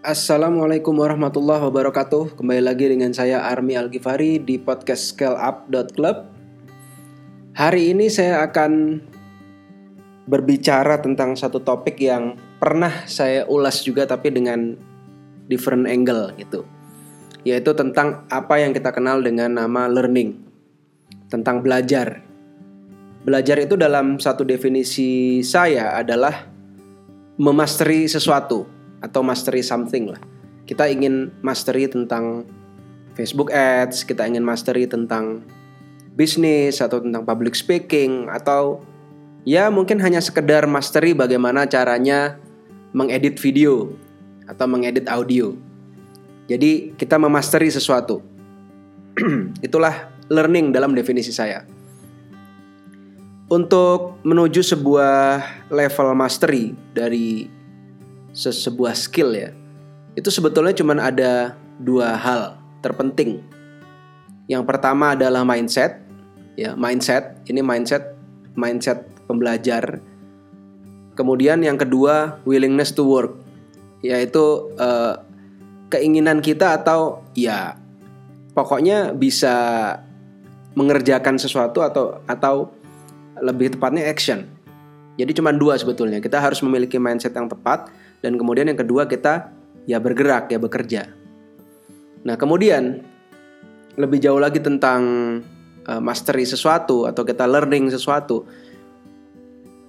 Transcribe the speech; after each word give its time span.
Assalamualaikum 0.00 0.96
warahmatullahi 0.96 1.60
wabarakatuh. 1.60 2.40
Kembali 2.40 2.64
lagi 2.64 2.88
dengan 2.88 3.12
saya 3.12 3.44
Army 3.44 3.76
Al-Ghifari 3.76 4.40
di 4.40 4.56
podcast 4.56 5.12
scaleup.club 5.12 6.24
Hari 7.52 7.92
ini 7.92 8.08
saya 8.08 8.40
akan 8.48 8.96
berbicara 10.24 11.04
tentang 11.04 11.36
satu 11.36 11.60
topik 11.60 12.00
yang 12.00 12.32
pernah 12.56 13.04
saya 13.04 13.44
ulas 13.44 13.84
juga 13.84 14.08
tapi 14.08 14.32
dengan 14.32 14.72
different 15.52 15.84
angle 15.84 16.32
gitu. 16.40 16.64
Yaitu 17.44 17.76
tentang 17.76 18.24
apa 18.32 18.56
yang 18.56 18.72
kita 18.72 18.96
kenal 18.96 19.20
dengan 19.20 19.52
nama 19.52 19.84
learning. 19.84 20.32
Tentang 21.28 21.60
belajar. 21.60 22.24
Belajar 23.20 23.60
itu 23.60 23.76
dalam 23.76 24.16
satu 24.16 24.48
definisi 24.48 25.44
saya 25.44 25.92
adalah 26.00 26.48
memastery 27.36 28.08
sesuatu 28.08 28.79
atau 29.00 29.20
mastery 29.24 29.64
something 29.64 30.12
lah. 30.12 30.20
Kita 30.68 30.86
ingin 30.86 31.34
mastery 31.42 31.90
tentang 31.90 32.46
Facebook 33.18 33.50
Ads, 33.50 34.06
kita 34.06 34.24
ingin 34.24 34.44
mastery 34.46 34.86
tentang 34.86 35.44
bisnis 36.14 36.78
atau 36.78 37.00
tentang 37.00 37.24
public 37.24 37.56
speaking 37.56 38.28
atau 38.28 38.84
ya 39.48 39.72
mungkin 39.72 39.98
hanya 40.04 40.20
sekedar 40.20 40.68
mastery 40.68 41.16
bagaimana 41.16 41.64
caranya 41.66 42.36
mengedit 42.92 43.38
video 43.40 43.90
atau 44.46 44.66
mengedit 44.66 45.06
audio. 45.06 45.54
Jadi 46.50 46.98
kita 46.98 47.14
memastery 47.14 47.70
sesuatu. 47.70 48.22
Itulah 49.66 50.10
learning 50.26 50.74
dalam 50.74 50.94
definisi 50.94 51.30
saya. 51.30 51.62
Untuk 53.50 54.22
menuju 54.22 54.62
sebuah 54.62 55.42
level 55.70 56.14
mastery 56.14 56.74
dari 56.94 57.59
sebuah 58.48 58.96
skill 58.96 59.36
ya 59.36 59.52
itu 60.16 60.28
sebetulnya 60.32 60.74
cuma 60.74 60.96
ada 60.98 61.54
dua 61.78 62.18
hal 62.18 62.58
terpenting. 62.82 63.40
Yang 64.50 64.66
pertama 64.66 65.14
adalah 65.14 65.46
mindset 65.46 66.02
ya 66.58 66.74
mindset 66.74 67.38
ini 67.46 67.62
mindset 67.62 68.18
mindset 68.58 69.06
pembelajar. 69.30 70.02
Kemudian 71.14 71.62
yang 71.62 71.78
kedua 71.78 72.40
willingness 72.48 72.90
to 72.90 73.06
work 73.06 73.38
yaitu 74.00 74.72
uh, 74.80 75.20
keinginan 75.92 76.40
kita 76.40 76.80
atau 76.80 77.22
ya 77.36 77.76
pokoknya 78.56 79.12
bisa 79.14 79.54
mengerjakan 80.74 81.36
sesuatu 81.36 81.84
atau 81.84 82.18
atau 82.26 82.72
lebih 83.38 83.78
tepatnya 83.78 84.10
action. 84.10 84.48
Jadi 85.20 85.36
cuma 85.36 85.52
dua 85.52 85.76
sebetulnya 85.76 86.18
kita 86.18 86.40
harus 86.40 86.58
memiliki 86.64 86.96
mindset 86.96 87.36
yang 87.36 87.46
tepat 87.46 87.92
dan 88.20 88.36
kemudian 88.36 88.68
yang 88.68 88.78
kedua 88.78 89.08
kita 89.08 89.52
ya 89.88 89.96
bergerak 90.00 90.52
ya 90.52 90.60
bekerja. 90.60 91.08
Nah 92.24 92.36
kemudian 92.36 93.00
lebih 93.96 94.20
jauh 94.20 94.40
lagi 94.40 94.60
tentang 94.60 95.02
uh, 95.88 96.00
mastery 96.00 96.44
sesuatu 96.44 97.08
atau 97.08 97.22
kita 97.24 97.48
learning 97.48 97.88
sesuatu. 97.92 98.44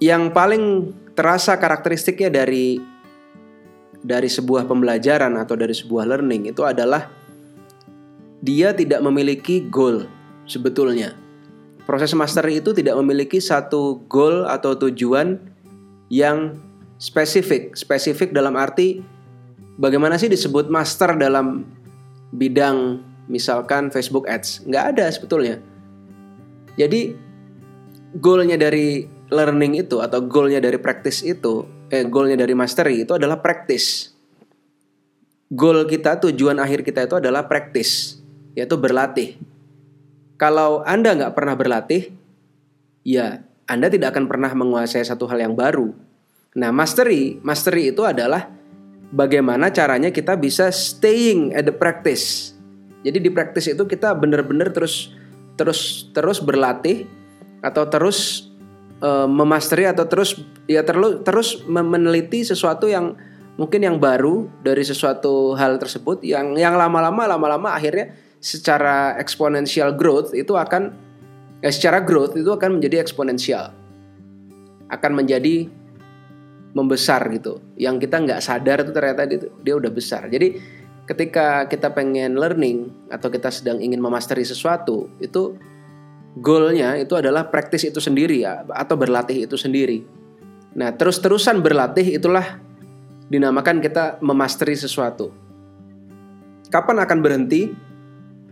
Yang 0.02 0.34
paling 0.34 0.64
terasa 1.14 1.54
karakteristiknya 1.60 2.32
dari 2.32 2.82
dari 4.02 4.26
sebuah 4.26 4.66
pembelajaran 4.66 5.38
atau 5.38 5.54
dari 5.54 5.70
sebuah 5.70 6.10
learning 6.10 6.50
itu 6.50 6.66
adalah 6.66 7.06
dia 8.42 8.74
tidak 8.74 8.98
memiliki 8.98 9.62
goal 9.70 10.10
sebetulnya. 10.50 11.14
Proses 11.86 12.10
mastery 12.18 12.58
itu 12.58 12.74
tidak 12.74 12.98
memiliki 12.98 13.38
satu 13.38 14.02
goal 14.10 14.46
atau 14.50 14.74
tujuan 14.74 15.38
yang 16.10 16.58
spesifik. 17.02 17.74
Spesifik 17.74 18.30
dalam 18.30 18.54
arti 18.54 19.02
bagaimana 19.74 20.14
sih 20.14 20.30
disebut 20.30 20.70
master 20.70 21.18
dalam 21.18 21.66
bidang 22.30 23.02
misalkan 23.26 23.90
Facebook 23.90 24.30
Ads? 24.30 24.62
Nggak 24.70 24.84
ada 24.94 25.10
sebetulnya. 25.10 25.58
Jadi 26.78 27.10
goalnya 28.22 28.54
dari 28.54 29.02
learning 29.34 29.82
itu 29.82 29.98
atau 29.98 30.22
goalnya 30.22 30.62
dari 30.62 30.78
practice 30.78 31.26
itu, 31.26 31.66
eh 31.90 32.06
goalnya 32.06 32.46
dari 32.46 32.54
mastery 32.54 33.02
itu 33.02 33.18
adalah 33.18 33.42
practice. 33.42 34.14
Goal 35.52 35.84
kita, 35.84 36.16
tujuan 36.16 36.56
akhir 36.56 36.80
kita 36.80 37.04
itu 37.04 37.20
adalah 37.20 37.44
practice, 37.44 38.16
yaitu 38.56 38.80
berlatih. 38.80 39.36
Kalau 40.40 40.80
Anda 40.80 41.12
nggak 41.12 41.36
pernah 41.36 41.52
berlatih, 41.52 42.08
ya 43.04 43.44
Anda 43.68 43.92
tidak 43.92 44.16
akan 44.16 44.32
pernah 44.32 44.48
menguasai 44.56 45.04
satu 45.04 45.28
hal 45.28 45.44
yang 45.44 45.52
baru 45.52 45.92
Nah, 46.52 46.68
mastery, 46.68 47.40
mastery 47.40 47.96
itu 47.96 48.04
adalah 48.04 48.52
bagaimana 49.12 49.72
caranya 49.72 50.12
kita 50.12 50.36
bisa 50.36 50.68
staying 50.68 51.56
at 51.56 51.64
the 51.64 51.72
practice. 51.72 52.52
Jadi 53.04 53.18
di 53.24 53.30
practice 53.32 53.72
itu 53.72 53.84
kita 53.88 54.12
benar-benar 54.12 54.68
terus 54.72 55.16
terus 55.56 56.08
terus 56.12 56.38
berlatih 56.40 57.08
atau 57.64 57.88
terus 57.88 58.48
uh, 59.04 59.28
memastery 59.28 59.88
atau 59.88 60.04
terus 60.08 60.40
ya 60.68 60.84
terus 60.84 61.20
terus 61.24 61.48
meneliti 61.68 62.44
sesuatu 62.44 62.88
yang 62.88 63.16
mungkin 63.60 63.84
yang 63.84 63.96
baru 64.00 64.48
dari 64.64 64.80
sesuatu 64.80 65.52
hal 65.58 65.76
tersebut 65.76 66.24
yang 66.24 66.56
yang 66.56 66.72
lama-lama 66.72 67.28
lama-lama 67.28 67.76
akhirnya 67.76 68.16
secara 68.40 69.14
exponential 69.20 69.92
growth 69.92 70.32
itu 70.32 70.56
akan 70.56 70.96
ya 71.60 71.68
secara 71.68 72.00
growth 72.00 72.34
itu 72.34 72.48
akan 72.48 72.80
menjadi 72.80 73.04
eksponensial 73.04 73.70
akan 74.88 75.12
menjadi 75.12 75.68
membesar 76.72 77.20
gitu. 77.32 77.60
Yang 77.76 78.08
kita 78.08 78.16
nggak 78.24 78.40
sadar 78.40 78.84
itu 78.84 78.92
ternyata 78.92 79.22
dia, 79.28 79.38
dia 79.60 79.74
udah 79.76 79.92
besar. 79.92 80.28
Jadi 80.28 80.56
ketika 81.04 81.68
kita 81.68 81.92
pengen 81.92 82.40
learning 82.40 83.08
atau 83.12 83.28
kita 83.28 83.52
sedang 83.52 83.82
ingin 83.82 84.00
memasteri 84.00 84.46
sesuatu 84.46 85.10
itu 85.20 85.58
goalnya 86.38 86.96
itu 86.96 87.12
adalah 87.12 87.52
praktis 87.52 87.84
itu 87.84 88.00
sendiri 88.00 88.40
ya 88.46 88.64
atau 88.72 88.96
berlatih 88.96 89.44
itu 89.44 89.56
sendiri. 89.58 90.00
Nah 90.72 90.96
terus-terusan 90.96 91.60
berlatih 91.60 92.16
itulah 92.16 92.56
dinamakan 93.28 93.84
kita 93.84 94.16
memasteri 94.24 94.72
sesuatu. 94.72 95.28
Kapan 96.72 97.04
akan 97.04 97.18
berhenti? 97.20 97.68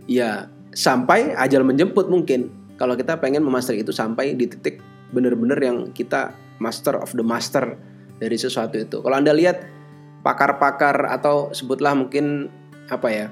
Ya 0.05 0.45
sampai 0.77 1.33
ajal 1.33 1.65
menjemput 1.65 2.05
mungkin. 2.05 2.53
Kalau 2.77 2.97
kita 2.97 3.17
pengen 3.17 3.45
memasteri 3.45 3.81
itu 3.81 3.93
sampai 3.93 4.33
di 4.37 4.45
titik 4.49 4.81
benar-benar 5.13 5.57
yang 5.61 5.77
kita 5.93 6.33
master 6.57 6.97
of 6.97 7.13
the 7.13 7.25
master 7.25 7.77
dari 8.21 8.37
sesuatu 8.37 8.77
itu. 8.77 9.01
Kalau 9.01 9.17
Anda 9.17 9.33
lihat 9.33 9.65
pakar-pakar 10.21 11.09
atau 11.09 11.49
sebutlah 11.49 11.97
mungkin 11.97 12.53
apa 12.93 13.09
ya 13.09 13.27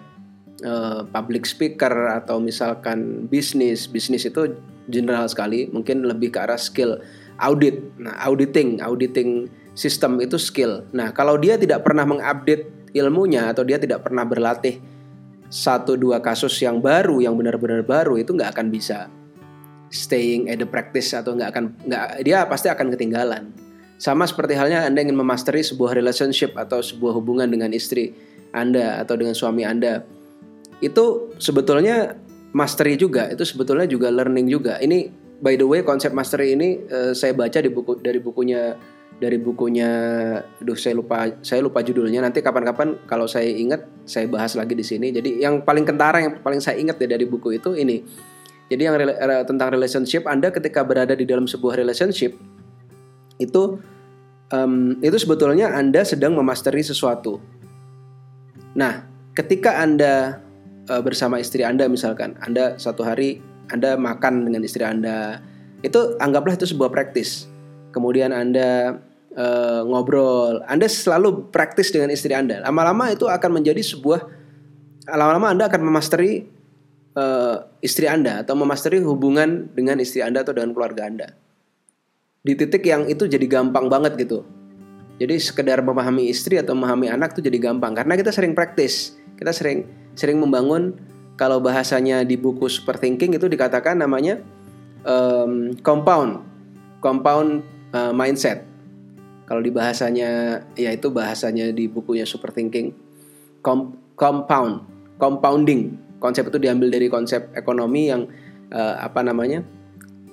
uh, 0.65 1.05
public 1.05 1.45
speaker 1.45 2.09
atau 2.17 2.41
misalkan 2.41 3.29
bisnis 3.29 3.85
bisnis 3.85 4.25
itu 4.25 4.57
general 4.89 5.29
sekali 5.29 5.69
mungkin 5.69 6.09
lebih 6.09 6.33
ke 6.33 6.41
arah 6.41 6.57
skill 6.57 6.97
audit. 7.37 7.85
Nah 8.01 8.17
auditing 8.25 8.81
auditing 8.81 9.45
sistem 9.77 10.17
itu 10.17 10.41
skill. 10.41 10.81
Nah 10.89 11.13
kalau 11.13 11.37
dia 11.37 11.55
tidak 11.61 11.85
pernah 11.85 12.09
mengupdate 12.09 12.89
ilmunya 12.97 13.53
atau 13.53 13.61
dia 13.61 13.77
tidak 13.77 14.01
pernah 14.01 14.25
berlatih 14.25 14.81
satu 15.49 15.93
dua 15.93 16.21
kasus 16.21 16.57
yang 16.61 16.81
baru 16.81 17.21
yang 17.21 17.37
benar-benar 17.37 17.85
baru 17.85 18.17
itu 18.17 18.33
nggak 18.33 18.57
akan 18.57 18.73
bisa 18.73 19.09
staying 19.89 20.49
at 20.49 20.61
the 20.61 20.65
practice 20.65 21.13
atau 21.13 21.33
nggak 21.33 21.49
akan 21.53 21.63
nggak 21.85 22.05
dia 22.21 22.45
pasti 22.45 22.69
akan 22.69 22.93
ketinggalan 22.93 23.49
sama 23.99 24.23
seperti 24.23 24.55
halnya 24.55 24.87
Anda 24.87 25.03
ingin 25.03 25.19
memasteri 25.19 25.59
sebuah 25.59 25.91
relationship 25.91 26.55
atau 26.55 26.79
sebuah 26.79 27.19
hubungan 27.19 27.51
dengan 27.51 27.75
istri 27.75 28.15
Anda 28.55 29.03
atau 29.03 29.19
dengan 29.19 29.35
suami 29.35 29.67
Anda. 29.67 30.07
Itu 30.79 31.35
sebetulnya 31.35 32.15
mastery 32.55 32.95
juga, 32.95 33.27
itu 33.27 33.43
sebetulnya 33.43 33.83
juga 33.91 34.07
learning 34.07 34.47
juga. 34.47 34.79
Ini 34.79 35.11
by 35.43 35.59
the 35.59 35.67
way 35.67 35.83
konsep 35.83 36.15
mastery 36.15 36.55
ini 36.55 36.79
uh, 36.87 37.11
saya 37.11 37.35
baca 37.35 37.59
di 37.59 37.67
buku 37.67 37.99
dari 37.99 38.23
bukunya 38.23 38.79
dari 39.19 39.35
bukunya 39.35 39.91
aduh 40.63 40.79
saya 40.79 40.95
lupa 40.95 41.27
saya 41.43 41.59
lupa 41.59 41.83
judulnya 41.83 42.23
nanti 42.23 42.39
kapan-kapan 42.39 42.95
kalau 43.03 43.27
saya 43.27 43.51
ingat 43.51 43.83
saya 44.07 44.31
bahas 44.31 44.55
lagi 44.55 44.79
di 44.79 44.83
sini 44.83 45.11
jadi 45.11 45.43
yang 45.43 45.67
paling 45.67 45.83
kentara 45.83 46.23
yang 46.23 46.39
paling 46.39 46.63
saya 46.63 46.79
ingat 46.79 46.95
ya 47.03 47.19
dari 47.19 47.27
buku 47.27 47.59
itu 47.59 47.75
ini 47.75 47.99
jadi 48.71 48.81
yang 48.87 48.95
tentang 49.43 49.75
relationship 49.75 50.23
Anda 50.23 50.55
ketika 50.55 50.87
berada 50.87 51.19
di 51.19 51.27
dalam 51.27 51.51
sebuah 51.51 51.75
relationship 51.75 52.39
itu 53.39 53.79
um, 54.53 54.99
itu 54.99 55.17
sebetulnya 55.17 55.71
Anda 55.73 56.03
sedang 56.03 56.35
memasteri 56.35 56.83
sesuatu. 56.83 57.39
Nah, 58.75 59.07
ketika 59.33 59.79
Anda 59.81 60.43
uh, 60.91 61.01
bersama 61.01 61.39
istri 61.41 61.65
Anda 61.65 61.87
misalkan, 61.89 62.37
Anda 62.43 62.77
satu 62.77 63.01
hari 63.01 63.41
Anda 63.71 63.95
makan 63.95 64.45
dengan 64.45 64.61
istri 64.61 64.83
Anda, 64.83 65.41
itu 65.81 66.19
anggaplah 66.19 66.59
itu 66.59 66.67
sebuah 66.69 66.91
praktis. 66.91 67.47
Kemudian 67.95 68.35
Anda 68.35 69.01
uh, 69.33 69.81
ngobrol, 69.87 70.61
Anda 70.69 70.85
selalu 70.85 71.49
praktis 71.49 71.89
dengan 71.89 72.13
istri 72.13 72.35
Anda. 72.35 72.61
Lama-lama 72.61 73.09
itu 73.09 73.25
akan 73.25 73.63
menjadi 73.63 73.81
sebuah 73.81 74.21
lama-lama 75.09 75.49
Anda 75.49 75.65
akan 75.71 75.81
memasteri 75.81 76.45
uh, 77.17 77.65
istri 77.81 78.05
Anda 78.05 78.45
atau 78.45 78.53
memasteri 78.53 79.01
hubungan 79.01 79.73
dengan 79.73 79.97
istri 79.97 80.21
Anda 80.21 80.45
atau 80.45 80.53
dengan 80.53 80.75
keluarga 80.77 81.09
Anda 81.09 81.48
di 82.39 82.53
titik 82.55 82.87
yang 82.87 83.05
itu 83.11 83.27
jadi 83.27 83.43
gampang 83.45 83.91
banget 83.91 84.15
gitu 84.15 84.47
Jadi 85.19 85.35
sekedar 85.35 85.83
memahami 85.83 86.31
istri 86.31 86.55
atau 86.55 86.71
memahami 86.71 87.11
anak 87.11 87.35
tuh 87.35 87.43
jadi 87.43 87.59
gampang 87.59 87.91
karena 87.91 88.15
kita 88.15 88.31
sering 88.31 88.55
praktis. 88.55 89.19
Kita 89.35 89.51
sering 89.51 89.83
sering 90.15 90.39
membangun 90.39 90.95
kalau 91.35 91.59
bahasanya 91.59 92.23
di 92.23 92.39
buku 92.39 92.71
Super 92.71 92.95
Thinking 92.95 93.35
itu 93.35 93.51
dikatakan 93.51 93.99
namanya 93.99 94.39
um, 95.03 95.75
compound 95.83 96.39
compound 97.03 97.67
uh, 97.91 98.15
mindset. 98.15 98.63
Kalau 99.43 99.59
di 99.59 99.75
bahasanya 99.75 100.63
ya 100.79 100.95
itu 100.95 101.11
bahasanya 101.11 101.75
di 101.75 101.91
bukunya 101.91 102.23
Super 102.23 102.55
Thinking 102.55 102.95
Com 103.59 103.91
compound 104.15 104.87
compounding. 105.19 105.99
Konsep 106.23 106.47
itu 106.47 106.63
diambil 106.63 106.91
dari 106.91 107.11
konsep 107.11 107.51
ekonomi 107.55 108.07
yang 108.07 108.23
uh, 108.71 109.03
apa 109.03 109.19
namanya? 109.19 109.67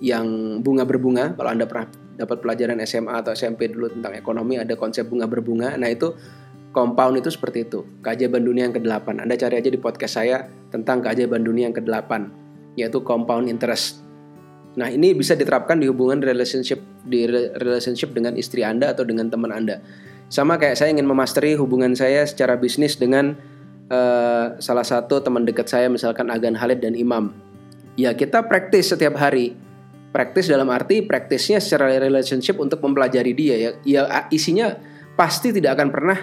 Yang 0.01 0.59
bunga 0.61 0.85
berbunga. 0.85 1.33
Kalau 1.37 1.51
Anda 1.53 1.65
pernah 1.65 1.89
dapat 2.17 2.41
pelajaran 2.41 2.81
SMA 2.85 3.13
atau 3.21 3.37
SMP 3.37 3.69
dulu 3.69 3.93
tentang 3.93 4.17
ekonomi 4.17 4.57
ada 4.57 4.73
konsep 4.77 5.05
bunga 5.09 5.29
berbunga. 5.29 5.77
Nah, 5.77 5.89
itu 5.93 6.17
compound 6.73 7.21
itu 7.21 7.33
seperti 7.33 7.69
itu. 7.69 7.85
Keajaiban 8.05 8.45
dunia 8.45 8.69
yang 8.69 8.77
ke-8. 8.77 9.25
Anda 9.25 9.35
cari 9.37 9.61
aja 9.61 9.71
di 9.73 9.81
podcast 9.81 10.21
saya 10.21 10.45
tentang 10.69 11.01
keajaiban 11.01 11.41
dunia 11.45 11.73
yang 11.73 11.77
ke-8 11.77 12.45
yaitu 12.77 13.01
compound 13.01 13.49
interest. 13.49 14.05
Nah, 14.77 14.93
ini 14.93 15.17
bisa 15.17 15.33
diterapkan 15.33 15.81
di 15.81 15.89
hubungan 15.89 16.21
relationship 16.21 16.85
di 17.09 17.25
relationship 17.57 18.13
dengan 18.13 18.37
istri 18.37 18.61
Anda 18.61 18.93
atau 18.93 19.09
dengan 19.09 19.33
teman 19.33 19.49
Anda. 19.49 19.81
Sama 20.29 20.61
kayak 20.61 20.77
saya 20.77 20.93
ingin 20.93 21.09
memasteri 21.09 21.57
hubungan 21.57 21.97
saya 21.97 22.29
secara 22.29 22.61
bisnis 22.61 23.01
dengan 23.01 23.33
uh, 23.89 24.61
salah 24.61 24.85
satu 24.85 25.25
teman 25.25 25.49
dekat 25.49 25.73
saya 25.73 25.89
misalkan 25.89 26.29
Agan 26.29 26.53
Halid 26.53 26.85
dan 26.85 26.93
Imam. 26.93 27.33
Ya, 27.97 28.13
kita 28.13 28.45
praktis 28.45 28.93
setiap 28.93 29.17
hari 29.17 29.57
Praktis 30.17 30.49
dalam 30.49 30.73
arti 30.73 31.05
praktisnya 31.05 31.61
secara 31.61 31.93
relationship 32.01 32.57
untuk 32.57 32.81
mempelajari 32.81 33.37
dia 33.37 33.55
ya. 33.61 33.71
Ya 33.85 34.03
isinya 34.33 34.73
pasti 35.13 35.53
tidak 35.53 35.77
akan 35.77 35.93
pernah 35.93 36.19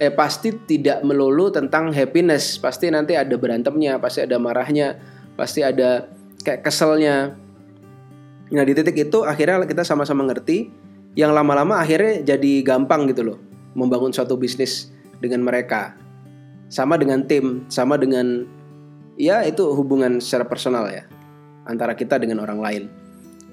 eh 0.00 0.08
pasti 0.08 0.56
tidak 0.64 1.04
melulu 1.04 1.52
tentang 1.52 1.92
happiness. 1.92 2.56
Pasti 2.56 2.88
nanti 2.88 3.12
ada 3.12 3.36
berantemnya, 3.36 4.00
pasti 4.00 4.24
ada 4.24 4.40
marahnya, 4.40 4.96
pasti 5.36 5.60
ada 5.60 6.08
kayak 6.40 6.64
keselnya. 6.64 7.36
Nah, 8.48 8.64
di 8.64 8.72
titik 8.72 8.96
itu 8.96 9.28
akhirnya 9.28 9.60
kita 9.68 9.84
sama-sama 9.84 10.24
ngerti 10.24 10.72
yang 11.12 11.36
lama-lama 11.36 11.84
akhirnya 11.84 12.24
jadi 12.24 12.64
gampang 12.64 13.12
gitu 13.12 13.28
loh 13.28 13.38
membangun 13.76 14.08
suatu 14.08 14.40
bisnis 14.40 14.88
dengan 15.20 15.44
mereka. 15.44 15.92
Sama 16.72 16.96
dengan 16.96 17.28
tim, 17.28 17.68
sama 17.68 18.00
dengan 18.00 18.48
ya 19.20 19.44
itu 19.44 19.68
hubungan 19.76 20.16
secara 20.16 20.48
personal 20.48 20.88
ya 20.88 21.04
antara 21.68 21.92
kita 21.92 22.16
dengan 22.16 22.40
orang 22.40 22.60
lain 22.64 23.03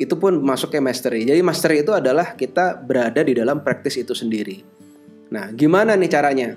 itu 0.02 0.18
pun 0.18 0.42
masuk 0.42 0.74
ke 0.74 0.82
mastery. 0.82 1.30
Jadi 1.30 1.46
mastery 1.46 1.86
itu 1.86 1.94
adalah 1.94 2.34
kita 2.34 2.74
berada 2.82 3.22
di 3.22 3.38
dalam 3.38 3.62
praktis 3.62 4.02
itu 4.02 4.18
sendiri. 4.18 4.66
Nah, 5.30 5.54
gimana 5.54 5.94
nih 5.94 6.10
caranya? 6.10 6.50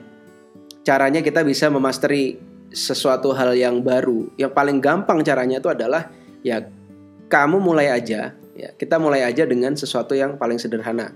Caranya 0.80 1.20
kita 1.20 1.44
bisa 1.44 1.68
memastery 1.68 2.40
sesuatu 2.72 3.36
hal 3.36 3.52
yang 3.52 3.84
baru. 3.84 4.32
Yang 4.40 4.52
paling 4.56 4.80
gampang 4.80 5.20
caranya 5.20 5.60
itu 5.60 5.68
adalah 5.68 6.08
ya 6.40 6.64
kamu 7.28 7.60
mulai 7.60 7.92
aja, 7.92 8.32
ya 8.56 8.68
kita 8.80 8.96
mulai 8.96 9.28
aja 9.28 9.44
dengan 9.44 9.76
sesuatu 9.76 10.16
yang 10.16 10.40
paling 10.40 10.56
sederhana. 10.56 11.12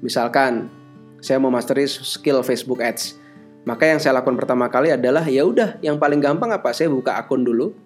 Misalkan 0.00 0.70
saya 1.18 1.42
mau 1.42 1.50
mastery 1.50 1.90
skill 1.90 2.46
Facebook 2.46 2.78
Ads. 2.78 3.18
Maka 3.68 3.90
yang 3.90 4.00
saya 4.00 4.16
lakukan 4.16 4.40
pertama 4.40 4.72
kali 4.72 4.88
adalah 4.88 5.26
ya 5.28 5.44
udah 5.44 5.76
yang 5.84 6.00
paling 6.00 6.22
gampang 6.22 6.48
apa? 6.48 6.72
Saya 6.72 6.88
buka 6.88 7.20
akun 7.20 7.44
dulu, 7.44 7.76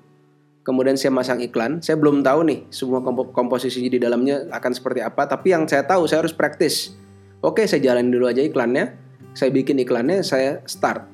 kemudian 0.65 0.97
saya 0.97 1.13
masang 1.13 1.39
iklan. 1.45 1.79
Saya 1.85 2.01
belum 2.01 2.25
tahu 2.25 2.41
nih 2.49 2.59
semua 2.73 3.05
komposisi 3.31 3.85
di 3.87 4.01
dalamnya 4.01 4.49
akan 4.51 4.73
seperti 4.73 5.05
apa, 5.05 5.29
tapi 5.29 5.53
yang 5.53 5.69
saya 5.69 5.85
tahu 5.85 6.09
saya 6.09 6.25
harus 6.25 6.33
praktis. 6.33 6.97
Oke, 7.45 7.69
saya 7.69 7.85
jalanin 7.85 8.11
dulu 8.11 8.27
aja 8.27 8.41
iklannya. 8.41 8.97
Saya 9.37 9.53
bikin 9.53 9.77
iklannya, 9.85 10.25
saya 10.25 10.65
start. 10.65 11.05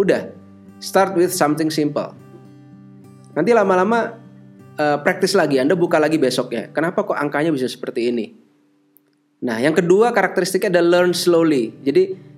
Udah, 0.00 0.32
start 0.80 1.12
with 1.14 1.30
something 1.30 1.68
simple. 1.68 2.16
Nanti 3.36 3.52
lama-lama 3.52 4.16
uh, 4.80 4.98
praktis 5.04 5.36
lagi, 5.36 5.60
Anda 5.60 5.76
buka 5.76 6.00
lagi 6.00 6.16
besoknya. 6.16 6.72
Kenapa 6.72 7.04
kok 7.04 7.14
angkanya 7.14 7.52
bisa 7.52 7.68
seperti 7.68 8.08
ini? 8.08 8.32
Nah, 9.44 9.60
yang 9.60 9.76
kedua 9.76 10.16
karakteristiknya 10.16 10.80
adalah 10.80 11.04
learn 11.04 11.12
slowly. 11.12 11.72
Jadi 11.84 12.30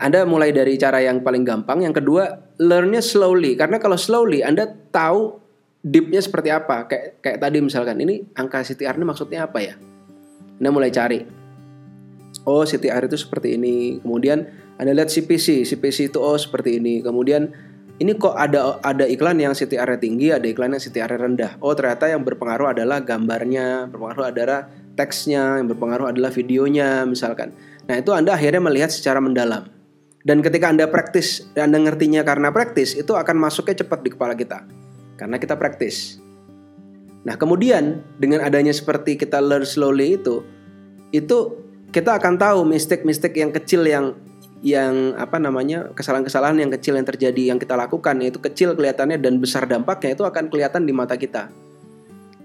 anda 0.00 0.24
mulai 0.24 0.48
dari 0.48 0.80
cara 0.80 1.04
yang 1.04 1.20
paling 1.20 1.44
gampang. 1.44 1.84
Yang 1.84 2.00
kedua, 2.00 2.56
learnnya 2.56 3.04
slowly. 3.04 3.52
Karena 3.52 3.76
kalau 3.76 4.00
slowly, 4.00 4.40
Anda 4.40 4.64
tahu 4.64 5.36
deepnya 5.80 6.20
seperti 6.20 6.52
apa? 6.52 6.84
Kayak 6.86 7.24
kayak 7.24 7.38
tadi 7.40 7.58
misalkan 7.64 7.96
ini 8.00 8.24
angka 8.36 8.60
CTR 8.64 8.96
ini 9.00 9.04
maksudnya 9.08 9.48
apa 9.48 9.58
ya? 9.64 9.74
Anda 10.60 10.70
mulai 10.70 10.92
cari. 10.92 11.20
Oh 12.44 12.62
CTR 12.64 13.08
itu 13.08 13.16
seperti 13.16 13.56
ini. 13.56 13.98
Kemudian 14.00 14.44
anda 14.76 14.92
lihat 14.96 15.12
CPC 15.12 15.64
CPC 15.64 16.12
itu 16.12 16.18
oh 16.20 16.36
seperti 16.36 16.80
ini. 16.80 17.00
Kemudian 17.00 17.48
ini 18.00 18.16
kok 18.16 18.32
ada 18.32 18.80
ada 18.80 19.04
iklan 19.04 19.40
yang 19.40 19.52
CTR 19.52 20.00
tinggi 20.00 20.32
ada 20.32 20.44
iklan 20.44 20.76
yang 20.76 20.80
CTR 20.80 21.10
rendah. 21.16 21.56
Oh 21.60 21.72
ternyata 21.72 22.08
yang 22.08 22.24
berpengaruh 22.24 22.76
adalah 22.76 23.00
gambarnya 23.00 23.88
berpengaruh 23.88 24.32
adalah 24.32 24.68
teksnya 24.96 25.60
yang 25.60 25.68
berpengaruh 25.68 26.12
adalah 26.12 26.32
videonya 26.32 27.04
misalkan. 27.08 27.56
Nah 27.88 27.96
itu 27.96 28.12
anda 28.12 28.36
akhirnya 28.36 28.60
melihat 28.60 28.92
secara 28.92 29.20
mendalam. 29.20 29.68
Dan 30.20 30.44
ketika 30.44 30.68
anda 30.68 30.84
praktis 30.84 31.48
anda 31.56 31.80
ngertinya 31.80 32.20
karena 32.20 32.52
praktis 32.52 32.92
itu 32.92 33.16
akan 33.16 33.40
masuknya 33.40 33.80
cepat 33.80 34.04
di 34.04 34.12
kepala 34.12 34.36
kita 34.36 34.79
karena 35.20 35.36
kita 35.36 35.60
praktis. 35.60 36.16
Nah, 37.28 37.36
kemudian 37.36 38.00
dengan 38.16 38.40
adanya 38.40 38.72
seperti 38.72 39.20
kita 39.20 39.44
learn 39.44 39.68
slowly 39.68 40.16
itu, 40.16 40.40
itu 41.12 41.60
kita 41.92 42.16
akan 42.16 42.40
tahu 42.40 42.64
mistake-mistake 42.64 43.36
yang 43.36 43.52
kecil 43.52 43.84
yang 43.84 44.16
yang 44.64 45.16
apa 45.16 45.36
namanya 45.36 45.92
kesalahan-kesalahan 45.92 46.56
yang 46.64 46.72
kecil 46.72 46.96
yang 46.96 47.04
terjadi 47.04 47.52
yang 47.52 47.58
kita 47.60 47.76
lakukan 47.76 48.16
itu 48.20 48.40
kecil 48.40 48.76
kelihatannya 48.76 49.16
dan 49.16 49.40
besar 49.40 49.64
dampaknya 49.64 50.16
itu 50.16 50.24
akan 50.24 50.48
kelihatan 50.48 50.88
di 50.88 50.92
mata 50.96 51.16
kita. 51.20 51.52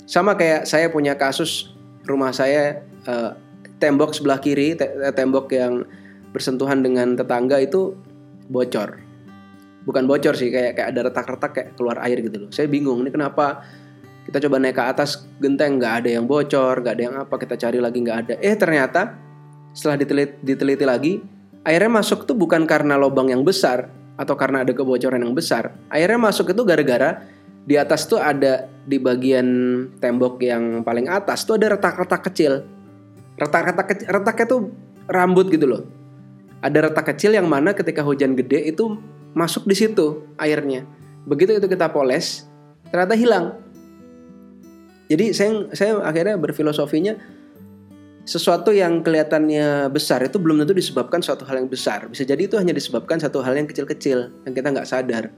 Sama 0.04 0.36
kayak 0.36 0.68
saya 0.68 0.92
punya 0.92 1.16
kasus 1.16 1.72
rumah 2.04 2.36
saya 2.36 2.84
eh, 3.08 3.32
tembok 3.80 4.16
sebelah 4.16 4.40
kiri 4.40 4.76
tembok 5.16 5.52
yang 5.56 5.88
bersentuhan 6.32 6.84
dengan 6.84 7.16
tetangga 7.16 7.64
itu 7.64 7.96
bocor 8.52 9.05
bukan 9.86 10.04
bocor 10.10 10.34
sih 10.34 10.50
kayak 10.50 10.76
kayak 10.76 10.88
ada 10.92 11.00
retak-retak 11.08 11.52
kayak 11.54 11.70
keluar 11.78 12.02
air 12.04 12.20
gitu 12.20 12.46
loh. 12.46 12.50
Saya 12.52 12.68
bingung 12.68 13.06
ini 13.06 13.14
kenapa? 13.14 13.64
Kita 14.26 14.42
coba 14.42 14.58
naik 14.58 14.74
ke 14.74 14.84
atas 14.84 15.30
genteng 15.38 15.78
nggak 15.78 15.94
ada 16.02 16.10
yang 16.18 16.26
bocor 16.26 16.82
nggak 16.82 16.94
ada 16.98 17.04
yang 17.06 17.16
apa 17.22 17.36
kita 17.38 17.56
cari 17.56 17.78
lagi 17.78 17.98
nggak 18.02 18.18
ada. 18.26 18.34
Eh 18.42 18.58
ternyata 18.58 19.14
setelah 19.72 20.02
diteliti, 20.02 20.34
diteliti 20.42 20.86
lagi 20.86 21.14
airnya 21.66 22.02
masuk 22.02 22.26
tuh 22.26 22.38
bukan 22.38 22.66
karena 22.66 22.98
lubang 22.98 23.30
yang 23.30 23.46
besar 23.46 23.90
atau 24.16 24.34
karena 24.34 24.66
ada 24.66 24.72
kebocoran 24.72 25.22
yang 25.22 25.36
besar. 25.36 25.76
Airnya 25.94 26.18
masuk 26.18 26.54
itu 26.54 26.62
gara-gara 26.66 27.22
di 27.66 27.76
atas 27.76 28.06
tuh 28.06 28.22
ada 28.22 28.70
di 28.86 29.02
bagian 29.02 29.46
tembok 29.98 30.40
yang 30.46 30.86
paling 30.86 31.10
atas 31.10 31.44
tuh 31.44 31.58
ada 31.58 31.76
retak-retak 31.76 32.22
kecil. 32.32 32.64
Retak-retak 33.36 33.86
kecil 33.92 34.08
retaknya 34.10 34.46
tuh 34.48 34.62
rambut 35.10 35.50
gitu 35.52 35.66
loh. 35.68 35.84
Ada 36.64 36.90
retak 36.90 37.14
kecil 37.14 37.36
yang 37.36 37.50
mana 37.50 37.76
ketika 37.76 38.02
hujan 38.06 38.38
gede 38.38 38.72
itu 38.72 38.96
masuk 39.36 39.68
di 39.68 39.76
situ 39.76 40.24
airnya. 40.40 40.88
Begitu 41.28 41.60
itu 41.60 41.68
kita 41.68 41.92
poles, 41.92 42.48
ternyata 42.90 43.14
hilang. 43.14 43.60
Jadi 45.12 45.36
saya 45.36 45.70
saya 45.76 45.92
akhirnya 46.02 46.40
berfilosofinya 46.40 47.14
sesuatu 48.26 48.74
yang 48.74 49.06
kelihatannya 49.06 49.94
besar 49.94 50.26
itu 50.26 50.42
belum 50.42 50.66
tentu 50.66 50.74
disebabkan 50.74 51.22
suatu 51.22 51.46
hal 51.46 51.62
yang 51.62 51.70
besar. 51.70 52.10
Bisa 52.10 52.26
jadi 52.26 52.50
itu 52.50 52.58
hanya 52.58 52.74
disebabkan 52.74 53.22
satu 53.22 53.46
hal 53.46 53.54
yang 53.54 53.70
kecil-kecil 53.70 54.34
yang 54.50 54.54
kita 54.58 54.74
nggak 54.74 54.90
sadar. 54.90 55.30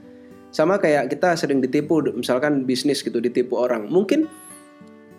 Sama 0.48 0.80
kayak 0.80 1.12
kita 1.12 1.36
sering 1.36 1.60
ditipu, 1.60 2.00
misalkan 2.16 2.64
bisnis 2.64 3.04
gitu 3.04 3.20
ditipu 3.20 3.60
orang. 3.60 3.84
Mungkin 3.92 4.24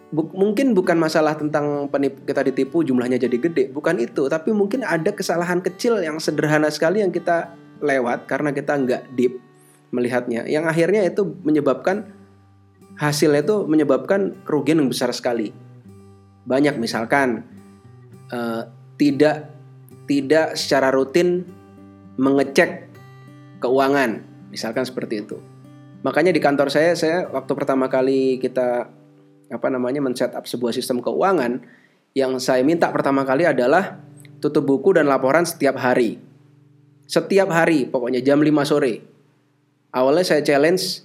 bu, 0.09 0.33
mungkin 0.33 0.73
bukan 0.73 0.97
masalah 0.97 1.37
tentang 1.37 1.85
penipu, 1.93 2.25
kita 2.25 2.41
ditipu 2.41 2.81
jumlahnya 2.81 3.21
jadi 3.21 3.37
gede, 3.37 3.69
bukan 3.69 4.01
itu. 4.01 4.25
Tapi 4.25 4.49
mungkin 4.49 4.81
ada 4.81 5.13
kesalahan 5.13 5.61
kecil 5.61 6.01
yang 6.01 6.17
sederhana 6.17 6.73
sekali 6.73 7.05
yang 7.05 7.13
kita 7.13 7.53
lewat 7.79 8.27
karena 8.29 8.51
kita 8.55 8.75
nggak 8.75 9.03
deep 9.15 9.39
melihatnya. 9.89 10.45
Yang 10.45 10.65
akhirnya 10.69 11.01
itu 11.05 11.25
menyebabkan 11.43 12.13
hasilnya 12.99 13.41
itu 13.41 13.65
menyebabkan 13.65 14.43
kerugian 14.43 14.83
yang 14.83 14.89
besar 14.91 15.09
sekali. 15.15 15.55
Banyak 16.45 16.77
misalkan 16.77 17.47
uh, 18.31 18.67
tidak 18.99 19.49
tidak 20.09 20.57
secara 20.57 20.89
rutin 20.91 21.45
mengecek 22.19 22.89
keuangan 23.63 24.25
misalkan 24.51 24.83
seperti 24.83 25.23
itu. 25.23 25.37
Makanya 26.03 26.31
di 26.31 26.39
kantor 26.39 26.71
saya 26.71 26.95
saya 26.95 27.27
waktu 27.27 27.51
pertama 27.55 27.91
kali 27.91 28.39
kita 28.39 28.87
apa 29.49 29.67
namanya 29.67 29.99
men 29.99 30.13
up 30.13 30.45
sebuah 30.45 30.71
sistem 30.71 31.01
keuangan 31.01 31.65
yang 32.13 32.37
saya 32.37 32.61
minta 32.61 32.89
pertama 32.93 33.25
kali 33.25 33.45
adalah 33.49 33.97
tutup 34.39 34.65
buku 34.65 34.95
dan 34.95 35.09
laporan 35.09 35.43
setiap 35.43 35.77
hari 35.77 36.28
setiap 37.09 37.49
hari, 37.49 37.89
pokoknya 37.89 38.21
jam 38.21 38.37
5 38.37 38.69
sore. 38.69 39.01
Awalnya 39.89 40.21
saya 40.21 40.41
challenge 40.45 41.01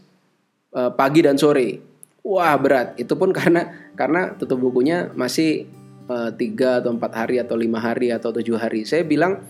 uh, 0.76 0.92
pagi 0.92 1.24
dan 1.24 1.40
sore. 1.40 1.80
Wah 2.20 2.52
berat. 2.60 3.00
Itu 3.00 3.16
pun 3.16 3.32
karena 3.32 3.88
karena 3.96 4.36
tutup 4.36 4.56
bukunya 4.56 5.12
masih 5.12 5.68
eh, 6.08 6.30
tiga 6.40 6.80
atau 6.80 6.96
empat 6.96 7.12
hari 7.12 7.36
atau 7.36 7.52
lima 7.52 7.76
hari 7.76 8.08
atau 8.16 8.32
tujuh 8.32 8.56
hari. 8.56 8.88
Saya 8.88 9.04
bilang 9.04 9.44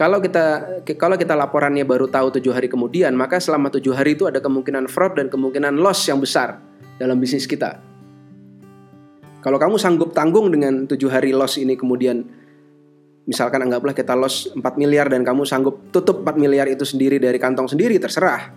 kalau 0.00 0.24
kita 0.24 0.80
kalau 0.96 1.20
kita 1.20 1.36
laporannya 1.36 1.84
baru 1.84 2.08
tahu 2.08 2.40
tujuh 2.40 2.56
hari 2.56 2.72
kemudian, 2.72 3.12
maka 3.12 3.36
selama 3.44 3.68
tujuh 3.68 3.92
hari 3.92 4.16
itu 4.16 4.24
ada 4.24 4.40
kemungkinan 4.40 4.88
fraud 4.88 5.20
dan 5.20 5.28
kemungkinan 5.28 5.76
loss 5.76 6.08
yang 6.08 6.16
besar 6.16 6.64
dalam 6.96 7.20
bisnis 7.20 7.44
kita. 7.44 7.76
Kalau 9.44 9.60
kamu 9.60 9.76
sanggup 9.76 10.16
tanggung 10.16 10.48
dengan 10.48 10.88
tujuh 10.88 11.12
hari 11.12 11.36
loss 11.36 11.60
ini 11.60 11.76
kemudian 11.76 12.24
misalkan 13.24 13.64
anggaplah 13.64 13.96
kita 13.96 14.12
loss 14.12 14.52
4 14.52 14.60
miliar 14.76 15.08
dan 15.08 15.24
kamu 15.24 15.48
sanggup 15.48 15.80
tutup 15.90 16.24
4 16.24 16.36
miliar 16.36 16.68
itu 16.68 16.84
sendiri 16.84 17.16
dari 17.16 17.40
kantong 17.40 17.68
sendiri 17.68 17.96
terserah. 17.96 18.52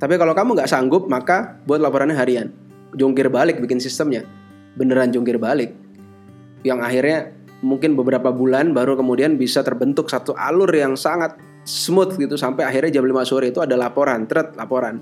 Tapi 0.00 0.14
kalau 0.16 0.32
kamu 0.32 0.56
nggak 0.56 0.70
sanggup 0.70 1.08
maka 1.08 1.60
buat 1.68 1.80
laporannya 1.80 2.16
harian. 2.16 2.48
Jungkir 2.96 3.28
balik 3.28 3.60
bikin 3.60 3.80
sistemnya. 3.80 4.24
Beneran 4.76 5.12
jungkir 5.12 5.36
balik. 5.36 5.76
Yang 6.64 6.80
akhirnya 6.84 7.18
mungkin 7.60 7.96
beberapa 7.96 8.32
bulan 8.32 8.72
baru 8.72 8.96
kemudian 8.96 9.36
bisa 9.36 9.60
terbentuk 9.60 10.08
satu 10.08 10.32
alur 10.36 10.72
yang 10.72 10.96
sangat 10.96 11.36
smooth 11.68 12.16
gitu 12.16 12.40
sampai 12.40 12.64
akhirnya 12.64 13.00
jam 13.00 13.04
5 13.04 13.28
sore 13.28 13.52
itu 13.52 13.60
ada 13.60 13.76
laporan, 13.76 14.24
thread 14.24 14.56
laporan. 14.56 15.00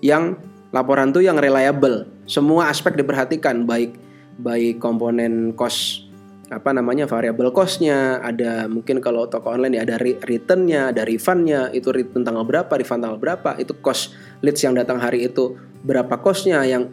Yang 0.00 0.40
laporan 0.72 1.12
tuh 1.12 1.24
yang 1.24 1.36
reliable. 1.36 2.08
Semua 2.24 2.72
aspek 2.72 2.96
diperhatikan 2.96 3.68
baik 3.68 3.96
baik 4.40 4.80
komponen 4.82 5.54
cost 5.54 6.03
apa 6.52 6.76
namanya 6.76 7.08
variable 7.08 7.48
costnya 7.56 8.20
ada 8.20 8.68
mungkin 8.68 9.00
kalau 9.00 9.24
toko 9.32 9.56
online 9.56 9.80
ya 9.80 9.82
ada 9.88 9.96
returnnya 10.00 10.92
ada 10.92 11.08
refundnya 11.08 11.72
itu 11.72 11.88
return 11.88 12.20
tanggal 12.20 12.44
berapa 12.44 12.68
refund 12.68 13.00
tanggal 13.00 13.16
berapa 13.16 13.56
itu 13.56 13.72
cost 13.80 14.12
leads 14.44 14.60
yang 14.60 14.76
datang 14.76 15.00
hari 15.00 15.24
itu 15.24 15.56
berapa 15.80 16.20
costnya 16.20 16.60
yang 16.68 16.92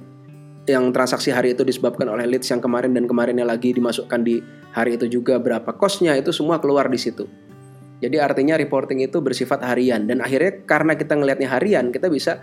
yang 0.70 0.93
transaksi 0.93 1.34
hari 1.34 1.51
itu 1.58 1.65
disebabkan 1.67 2.08
oleh 2.08 2.29
leads 2.29 2.48
yang 2.48 2.63
kemarin 2.63 2.96
dan 2.96 3.10
kemarinnya 3.10 3.43
lagi 3.43 3.75
dimasukkan 3.75 4.22
di 4.24 4.39
hari 4.72 4.96
itu 4.96 5.10
juga 5.10 5.41
berapa 5.41 5.74
costnya 5.75 6.13
itu 6.15 6.29
semua 6.29 6.62
keluar 6.62 6.88
di 6.88 7.01
situ. 7.01 7.25
Jadi 8.01 8.17
artinya 8.17 8.58
reporting 8.58 9.01
itu 9.01 9.22
bersifat 9.22 9.62
harian 9.62 10.05
dan 10.10 10.22
akhirnya 10.25 10.63
karena 10.65 10.93
kita 10.98 11.13
ngelihatnya 11.17 11.50
harian 11.50 11.93
kita 11.93 12.10
bisa 12.10 12.41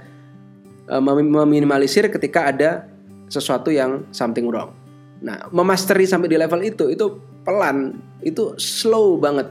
uh, 0.90 1.02
meminimalisir 1.02 2.10
ketika 2.10 2.50
ada 2.50 2.86
sesuatu 3.30 3.70
yang 3.70 4.06
something 4.10 4.46
wrong. 4.46 4.87
Nah, 5.18 5.50
memastery 5.50 6.06
sampai 6.06 6.30
di 6.30 6.38
level 6.38 6.62
itu 6.62 6.90
itu 6.90 7.06
pelan, 7.42 7.98
itu 8.22 8.54
slow 8.58 9.18
banget. 9.18 9.50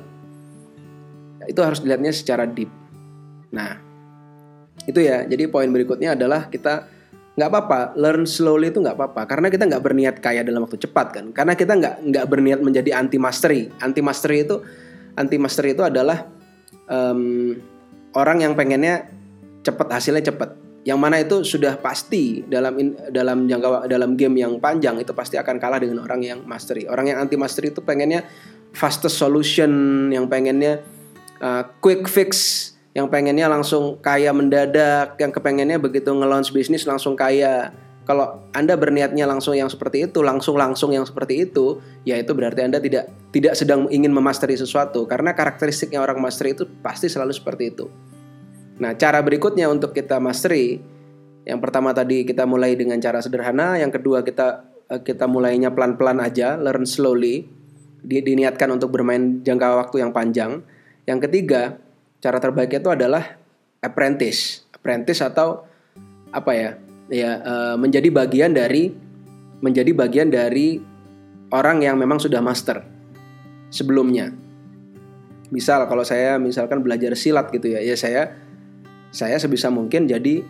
Itu 1.47 1.59
harus 1.63 1.83
dilihatnya 1.83 2.11
secara 2.11 2.47
deep. 2.47 2.71
Nah, 3.51 3.75
itu 4.87 4.99
ya. 5.03 5.27
Jadi 5.27 5.47
poin 5.51 5.67
berikutnya 5.67 6.15
adalah 6.15 6.47
kita 6.47 6.87
nggak 7.37 7.49
apa-apa 7.53 7.79
learn 8.01 8.25
slowly 8.25 8.73
itu 8.73 8.81
nggak 8.81 8.97
apa-apa 8.97 9.29
karena 9.29 9.47
kita 9.53 9.69
nggak 9.69 9.83
berniat 9.85 10.15
kaya 10.25 10.41
dalam 10.41 10.65
waktu 10.65 10.81
cepat 10.81 11.07
kan 11.13 11.25
karena 11.29 11.53
kita 11.53 11.77
nggak 11.77 11.95
nggak 12.09 12.25
berniat 12.33 12.65
menjadi 12.65 12.97
anti 12.97 13.21
mastery 13.21 13.69
anti 13.77 14.01
mastery 14.01 14.41
itu 14.41 14.57
anti 15.13 15.37
mastery 15.37 15.77
itu 15.77 15.85
adalah 15.85 16.25
um, 16.89 17.53
orang 18.17 18.41
yang 18.41 18.57
pengennya 18.57 19.05
cepat 19.61 19.85
hasilnya 19.85 20.33
cepat 20.33 20.57
yang 20.87 20.95
mana 20.95 21.19
itu 21.19 21.43
sudah 21.43 21.75
pasti 21.75 22.47
dalam 22.47 22.79
in, 22.79 22.95
dalam 23.11 23.43
jangka 23.43 23.91
dalam 23.91 24.15
game 24.15 24.39
yang 24.39 24.55
panjang 24.63 24.95
itu 25.03 25.11
pasti 25.11 25.35
akan 25.35 25.59
kalah 25.59 25.83
dengan 25.83 25.99
orang 25.99 26.23
yang 26.23 26.39
mastery 26.47 26.87
orang 26.87 27.11
yang 27.11 27.19
anti 27.19 27.35
mastery 27.35 27.75
itu 27.75 27.83
pengennya 27.83 28.23
fastest 28.71 29.19
solution 29.19 29.67
yang 30.15 30.31
pengennya 30.31 30.79
uh, 31.43 31.67
quick 31.83 32.07
fix 32.07 32.71
yang 32.97 33.13
pengennya 33.13 33.45
langsung 33.45 34.01
kaya 34.01 34.33
mendadak, 34.33 35.21
yang 35.21 35.29
kepengennya 35.29 35.77
begitu 35.77 36.09
nge-launch 36.09 36.49
bisnis 36.49 36.89
langsung 36.89 37.13
kaya. 37.13 37.69
Kalau 38.09 38.49
Anda 38.57 38.73
berniatnya 38.73 39.29
langsung 39.29 39.53
yang 39.53 39.69
seperti 39.69 40.09
itu, 40.09 40.25
langsung-langsung 40.25 40.95
yang 40.95 41.05
seperti 41.05 41.45
itu, 41.45 41.77
ya 42.07 42.17
itu 42.17 42.33
berarti 42.33 42.65
Anda 42.65 42.81
tidak 42.81 43.11
tidak 43.29 43.53
sedang 43.53 43.85
ingin 43.93 44.09
memasteri 44.09 44.57
sesuatu 44.57 45.05
karena 45.05 45.37
karakteristiknya 45.37 46.01
orang 46.01 46.17
mastery 46.17 46.57
itu 46.57 46.65
pasti 46.81 47.05
selalu 47.05 47.37
seperti 47.37 47.77
itu. 47.77 47.85
Nah, 48.77 48.93
cara 48.93 49.19
berikutnya 49.25 49.65
untuk 49.69 49.93
kita 49.93 50.21
mastery, 50.21 50.77
yang 51.47 51.63
pertama 51.63 51.95
tadi 51.95 52.27
kita 52.27 52.45
mulai 52.45 52.77
dengan 52.77 53.01
cara 53.01 53.23
sederhana, 53.23 53.79
yang 53.81 53.89
kedua 53.89 54.21
kita 54.21 54.67
eh, 54.91 55.01
kita 55.01 55.25
mulainya 55.25 55.73
pelan-pelan 55.73 56.21
aja, 56.21 56.59
learn 56.59 56.85
slowly, 56.85 57.47
diniatkan 58.05 58.69
untuk 58.69 58.93
bermain 58.93 59.41
jangka 59.41 59.67
waktu 59.87 60.05
yang 60.05 60.11
panjang. 60.13 60.61
Yang 61.09 61.19
ketiga, 61.29 61.79
cara 62.21 62.37
terbaiknya 62.37 62.79
itu 62.83 62.91
adalah 62.91 63.23
apprentice. 63.81 64.67
Apprentice 64.75 65.23
atau 65.25 65.65
apa 66.29 66.51
ya? 66.53 66.69
Ya 67.07 67.39
uh, 67.39 67.75
menjadi 67.79 68.11
bagian 68.11 68.51
dari 68.51 68.91
menjadi 69.63 69.95
bagian 69.95 70.27
dari 70.27 70.83
orang 71.55 71.79
yang 71.79 71.95
memang 71.95 72.19
sudah 72.19 72.43
master 72.43 72.83
sebelumnya. 73.71 74.35
Misal 75.47 75.87
kalau 75.87 76.03
saya 76.03 76.35
misalkan 76.35 76.83
belajar 76.83 77.15
silat 77.15 77.47
gitu 77.55 77.71
ya. 77.71 77.79
Ya 77.79 77.95
saya 77.95 78.35
saya 79.11 79.39
sebisa 79.39 79.71
mungkin 79.71 80.05
jadi 80.05 80.43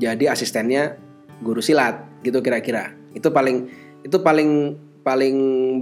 jadi 0.00 0.24
asistennya 0.32 0.96
guru 1.44 1.60
silat 1.60 2.04
gitu 2.24 2.40
kira-kira 2.40 2.92
itu 3.12 3.28
paling 3.28 3.68
itu 4.04 4.16
paling 4.20 4.76
paling 5.00 5.36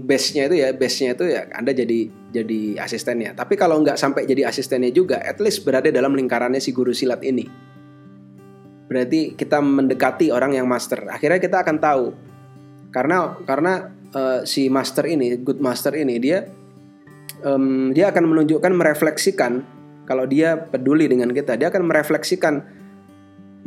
base-nya 0.06 0.46
itu 0.46 0.56
ya 0.62 0.68
base-nya 0.74 1.18
itu 1.18 1.24
ya 1.26 1.50
Anda 1.54 1.74
jadi 1.74 2.08
jadi 2.30 2.78
asistennya. 2.78 3.34
Tapi 3.34 3.58
kalau 3.58 3.82
nggak 3.82 3.98
sampai 3.98 4.28
jadi 4.28 4.46
asistennya 4.46 4.94
juga, 4.94 5.18
at 5.18 5.42
least 5.42 5.66
berada 5.66 5.90
dalam 5.90 6.14
lingkarannya 6.14 6.62
si 6.62 6.70
guru 6.70 6.94
silat 6.94 7.24
ini. 7.26 7.44
Berarti 8.88 9.36
kita 9.36 9.60
mendekati 9.60 10.32
orang 10.32 10.56
yang 10.56 10.64
master. 10.64 11.10
Akhirnya 11.12 11.42
kita 11.42 11.60
akan 11.60 11.76
tahu 11.76 12.06
karena 12.88 13.36
karena 13.44 13.72
uh, 14.16 14.40
si 14.48 14.70
master 14.72 15.04
ini, 15.10 15.36
good 15.40 15.60
master 15.60 15.92
ini 15.92 16.16
dia 16.16 16.48
um, 17.44 17.92
dia 17.92 18.08
akan 18.08 18.24
menunjukkan 18.32 18.72
merefleksikan 18.72 19.77
kalau 20.08 20.24
dia 20.24 20.56
peduli 20.56 21.04
dengan 21.04 21.28
kita, 21.28 21.60
dia 21.60 21.68
akan 21.68 21.84
merefleksikan 21.84 22.64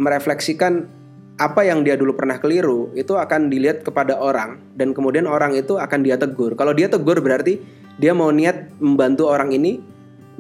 merefleksikan 0.01 0.89
apa 1.37 1.61
yang 1.65 1.85
dia 1.85 1.93
dulu 1.93 2.17
pernah 2.17 2.41
keliru 2.41 2.89
itu 2.97 3.13
akan 3.13 3.49
dilihat 3.49 3.85
kepada 3.85 4.17
orang 4.17 4.61
dan 4.73 4.93
kemudian 4.97 5.29
orang 5.29 5.53
itu 5.53 5.77
akan 5.77 6.01
dia 6.01 6.17
tegur. 6.17 6.57
Kalau 6.57 6.73
dia 6.73 6.89
tegur 6.89 7.21
berarti 7.21 7.61
dia 8.01 8.17
mau 8.17 8.33
niat 8.33 8.73
membantu 8.81 9.29
orang 9.29 9.53
ini 9.53 9.77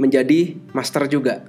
menjadi 0.01 0.57
master 0.73 1.05
juga. 1.05 1.45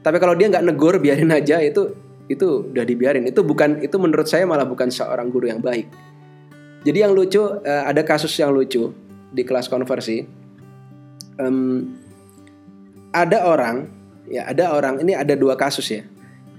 Tapi 0.00 0.16
kalau 0.22 0.38
dia 0.38 0.46
nggak 0.46 0.64
negur 0.64 1.02
biarin 1.02 1.34
aja 1.34 1.58
itu 1.58 1.90
itu 2.30 2.70
udah 2.70 2.86
dibiarin. 2.86 3.26
Itu 3.26 3.42
bukan 3.42 3.82
itu 3.82 3.98
menurut 3.98 4.30
saya 4.30 4.46
malah 4.46 4.66
bukan 4.66 4.90
seorang 4.90 5.30
guru 5.34 5.50
yang 5.50 5.58
baik. 5.58 5.90
Jadi 6.86 6.98
yang 7.02 7.12
lucu 7.12 7.42
eh, 7.66 7.82
ada 7.84 8.00
kasus 8.06 8.32
yang 8.38 8.54
lucu 8.54 8.94
di 9.34 9.42
kelas 9.42 9.66
konversi. 9.66 10.38
Ada 13.10 13.46
orang 13.46 13.90
ya 14.30 14.46
ada 14.46 14.74
orang 14.74 15.02
ini 15.02 15.14
ada 15.14 15.34
dua 15.34 15.58
kasus 15.58 15.86
ya 15.90 16.02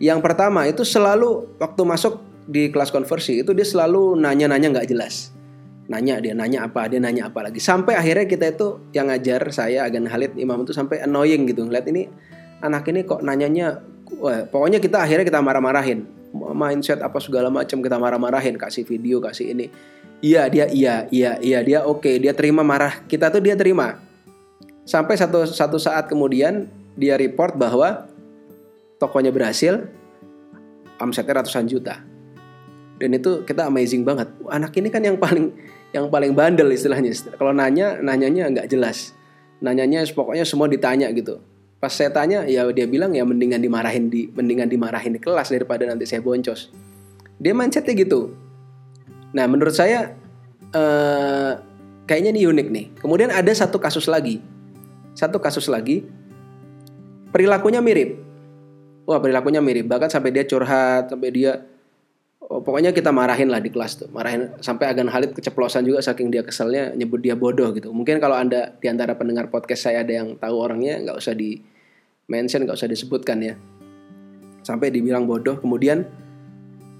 yang 0.01 0.17
pertama 0.17 0.65
itu 0.65 0.81
selalu 0.81 1.45
waktu 1.61 1.81
masuk 1.85 2.31
di 2.49 2.73
kelas 2.73 2.89
konversi 2.89 3.45
itu 3.45 3.53
dia 3.53 3.61
selalu 3.61 4.17
nanya-nanya 4.17 4.73
nggak 4.73 4.89
jelas. 4.89 5.29
Nanya 5.85 6.17
dia 6.17 6.33
nanya 6.33 6.65
apa, 6.65 6.89
dia 6.89 6.97
nanya 6.97 7.29
apa 7.29 7.45
lagi. 7.45 7.61
Sampai 7.61 7.93
akhirnya 7.93 8.25
kita 8.25 8.49
itu 8.49 8.81
yang 8.97 9.13
ngajar 9.13 9.45
saya 9.53 9.85
Agan 9.85 10.09
Halid 10.09 10.33
Imam 10.41 10.57
itu 10.65 10.73
sampai 10.73 11.05
annoying 11.05 11.45
gitu. 11.45 11.69
Ngeliat 11.69 11.85
ini 11.93 12.09
anak 12.65 12.89
ini 12.89 13.05
kok 13.05 13.21
nanyanya 13.21 13.85
wah, 14.17 14.41
pokoknya 14.49 14.81
kita 14.81 15.05
akhirnya 15.05 15.21
kita 15.21 15.37
marah-marahin. 15.37 16.09
Mindset 16.33 17.03
apa 17.05 17.19
segala 17.21 17.51
macam 17.51 17.83
kita 17.83 17.99
marah-marahin, 18.01 18.57
kasih 18.57 18.87
video, 18.87 19.21
kasih 19.21 19.51
ini. 19.53 19.67
Iya, 20.21 20.47
dia 20.47 20.65
iya, 20.71 20.95
iya, 21.11 21.37
iya, 21.43 21.59
dia 21.59 21.79
oke, 21.83 22.07
okay, 22.07 22.15
dia 22.17 22.31
terima 22.31 22.63
marah. 22.63 23.03
Kita 23.05 23.27
tuh 23.29 23.43
dia 23.43 23.53
terima. 23.53 23.99
Sampai 24.91 25.15
satu 25.15 25.47
satu 25.47 25.79
saat 25.79 26.11
kemudian 26.11 26.67
dia 26.99 27.15
report 27.15 27.55
bahwa 27.55 28.11
tokonya 28.99 29.31
berhasil, 29.31 29.87
omsetnya 30.99 31.39
ratusan 31.39 31.63
juta. 31.63 32.03
Dan 32.99 33.15
itu 33.15 33.47
kita 33.47 33.71
amazing 33.71 34.03
banget. 34.03 34.27
Anak 34.51 34.75
ini 34.75 34.91
kan 34.91 34.99
yang 34.99 35.15
paling 35.15 35.55
yang 35.95 36.11
paling 36.11 36.35
bandel 36.35 36.67
istilahnya. 36.75 37.15
Kalau 37.39 37.55
nanya, 37.55 38.03
nanyanya 38.03 38.51
nggak 38.51 38.67
jelas. 38.67 39.15
Nanyanya 39.63 40.03
pokoknya 40.11 40.43
semua 40.43 40.67
ditanya 40.67 41.07
gitu. 41.15 41.39
Pas 41.79 41.95
saya 41.95 42.11
tanya, 42.11 42.43
ya 42.43 42.67
dia 42.75 42.83
bilang 42.83 43.15
ya 43.15 43.23
mendingan 43.23 43.63
dimarahin 43.63 44.11
di 44.11 44.27
mendingan 44.35 44.67
dimarahin 44.67 45.15
di 45.15 45.23
kelas 45.23 45.55
daripada 45.55 45.87
nanti 45.87 46.03
saya 46.03 46.19
boncos. 46.19 46.67
Dia 47.39 47.55
mindsetnya 47.55 47.95
gitu. 47.95 48.35
Nah 49.31 49.47
menurut 49.47 49.71
saya 49.71 50.19
eh, 50.75 51.51
kayaknya 52.11 52.35
ini 52.35 52.43
unik 52.43 52.67
nih. 52.67 52.85
Kemudian 52.99 53.31
ada 53.31 53.49
satu 53.55 53.81
kasus 53.81 54.05
lagi, 54.05 54.43
satu 55.15 55.37
kasus 55.39 55.67
lagi 55.67 56.07
perilakunya 57.31 57.79
mirip. 57.79 58.19
Wah 59.07 59.17
perilakunya 59.17 59.63
mirip. 59.63 59.87
Bahkan 59.87 60.11
sampai 60.11 60.29
dia 60.35 60.43
curhat 60.45 61.09
sampai 61.11 61.29
dia 61.31 61.63
oh, 62.43 62.59
pokoknya 62.59 62.91
kita 62.91 63.09
marahin 63.09 63.49
lah 63.49 63.63
di 63.63 63.71
kelas 63.71 64.05
tuh. 64.05 64.09
Marahin 64.11 64.55
sampai 64.59 64.91
Agan 64.91 65.07
Halid 65.07 65.31
keceplosan 65.35 65.87
juga 65.87 66.03
saking 66.03 66.29
dia 66.29 66.43
keselnya 66.43 66.93
nyebut 66.93 67.23
dia 67.23 67.33
bodoh 67.33 67.71
gitu. 67.71 67.89
Mungkin 67.95 68.19
kalau 68.19 68.35
anda 68.37 68.75
di 68.77 68.87
antara 68.91 69.15
pendengar 69.15 69.47
podcast 69.47 69.87
saya 69.89 70.03
ada 70.03 70.11
yang 70.11 70.35
tahu 70.37 70.55
orangnya 70.59 70.99
nggak 71.01 71.17
usah 71.17 71.33
di 71.33 71.59
mention 72.27 72.67
nggak 72.67 72.77
usah 72.77 72.91
disebutkan 72.91 73.37
ya. 73.41 73.55
Sampai 74.61 74.93
dibilang 74.93 75.25
bodoh. 75.25 75.57
Kemudian 75.57 76.05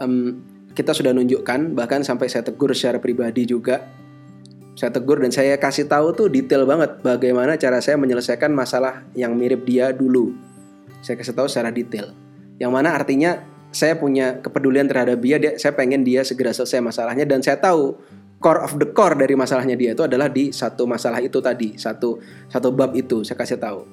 um, 0.02 0.42
kita 0.72 0.96
sudah 0.96 1.12
nunjukkan 1.12 1.76
bahkan 1.76 2.02
sampai 2.02 2.32
saya 2.32 2.48
tegur 2.48 2.72
secara 2.72 2.98
pribadi 2.98 3.44
juga 3.44 4.01
saya 4.82 4.98
tegur 4.98 5.22
dan 5.22 5.30
saya 5.30 5.62
kasih 5.62 5.86
tahu 5.86 6.10
tuh 6.18 6.26
detail 6.26 6.66
banget 6.66 7.06
bagaimana 7.06 7.54
cara 7.54 7.78
saya 7.86 8.02
menyelesaikan 8.02 8.50
masalah 8.50 9.06
yang 9.14 9.38
mirip 9.38 9.62
dia 9.62 9.94
dulu. 9.94 10.34
Saya 11.06 11.22
kasih 11.22 11.38
tahu 11.38 11.46
secara 11.46 11.70
detail. 11.70 12.18
Yang 12.58 12.72
mana 12.74 12.98
artinya 12.98 13.46
saya 13.70 13.94
punya 13.94 14.42
kepedulian 14.42 14.90
terhadap 14.90 15.22
dia, 15.22 15.38
dia 15.38 15.54
saya 15.62 15.78
pengen 15.78 16.02
dia 16.02 16.26
segera 16.26 16.50
selesai 16.50 16.82
masalahnya 16.82 17.30
dan 17.30 17.46
saya 17.46 17.62
tahu 17.62 17.94
core 18.42 18.66
of 18.66 18.74
the 18.82 18.90
core 18.90 19.14
dari 19.14 19.38
masalahnya 19.38 19.78
dia 19.78 19.94
itu 19.94 20.02
adalah 20.02 20.26
di 20.34 20.50
satu 20.50 20.90
masalah 20.90 21.22
itu 21.22 21.38
tadi 21.38 21.78
satu 21.78 22.18
satu 22.50 22.74
bab 22.74 22.98
itu 22.98 23.22
saya 23.22 23.38
kasih 23.38 23.62
tahu. 23.62 23.86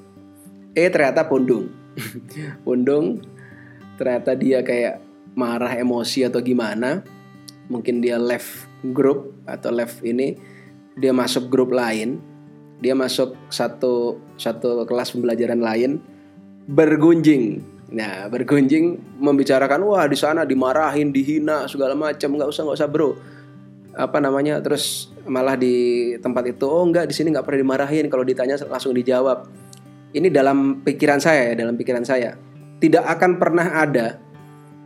Eh 0.73 0.89
ternyata 0.89 1.29
pundung. 1.29 1.69
Pundung 2.65 3.21
ternyata 4.01 4.33
dia 4.33 4.65
kayak 4.65 5.05
marah 5.37 5.77
emosi 5.77 6.25
atau 6.25 6.41
gimana 6.41 7.05
mungkin 7.69 8.01
dia 8.01 8.17
left 8.17 8.65
group 8.97 9.37
atau 9.45 9.69
left 9.69 10.01
ini 10.01 10.57
dia 10.99 11.15
masuk 11.15 11.49
grup 11.49 11.71
lain 11.71 12.19
dia 12.79 12.95
masuk 12.95 13.35
satu 13.51 14.19
satu 14.39 14.87
kelas 14.87 15.15
pembelajaran 15.15 15.59
lain 15.59 15.99
bergunjing 16.69 17.65
Nah, 17.89 18.29
bergunjing 18.29 19.17
membicarakan 19.17 19.81
wah 19.89 20.05
di 20.05 20.13
sana 20.13 20.45
dimarahin, 20.45 21.09
dihina 21.09 21.65
segala 21.65 21.97
macam, 21.97 22.37
nggak 22.37 22.49
usah 22.53 22.63
nggak 22.69 22.79
usah 22.85 22.89
bro. 22.89 23.17
Apa 23.97 24.21
namanya? 24.21 24.61
Terus 24.61 25.09
malah 25.25 25.57
di 25.57 26.13
tempat 26.21 26.53
itu 26.53 26.69
oh 26.69 26.85
nggak 26.85 27.09
di 27.09 27.15
sini 27.17 27.33
nggak 27.33 27.49
pernah 27.49 27.61
dimarahin, 27.65 28.13
kalau 28.13 28.29
ditanya 28.29 28.61
langsung 28.69 28.93
dijawab. 28.93 29.49
Ini 30.13 30.29
dalam 30.29 30.85
pikiran 30.85 31.21
saya 31.21 31.53
ya, 31.53 31.65
dalam 31.65 31.81
pikiran 31.81 32.05
saya. 32.05 32.37
Tidak 32.79 33.05
akan 33.05 33.41
pernah 33.41 33.67
ada 33.73 34.21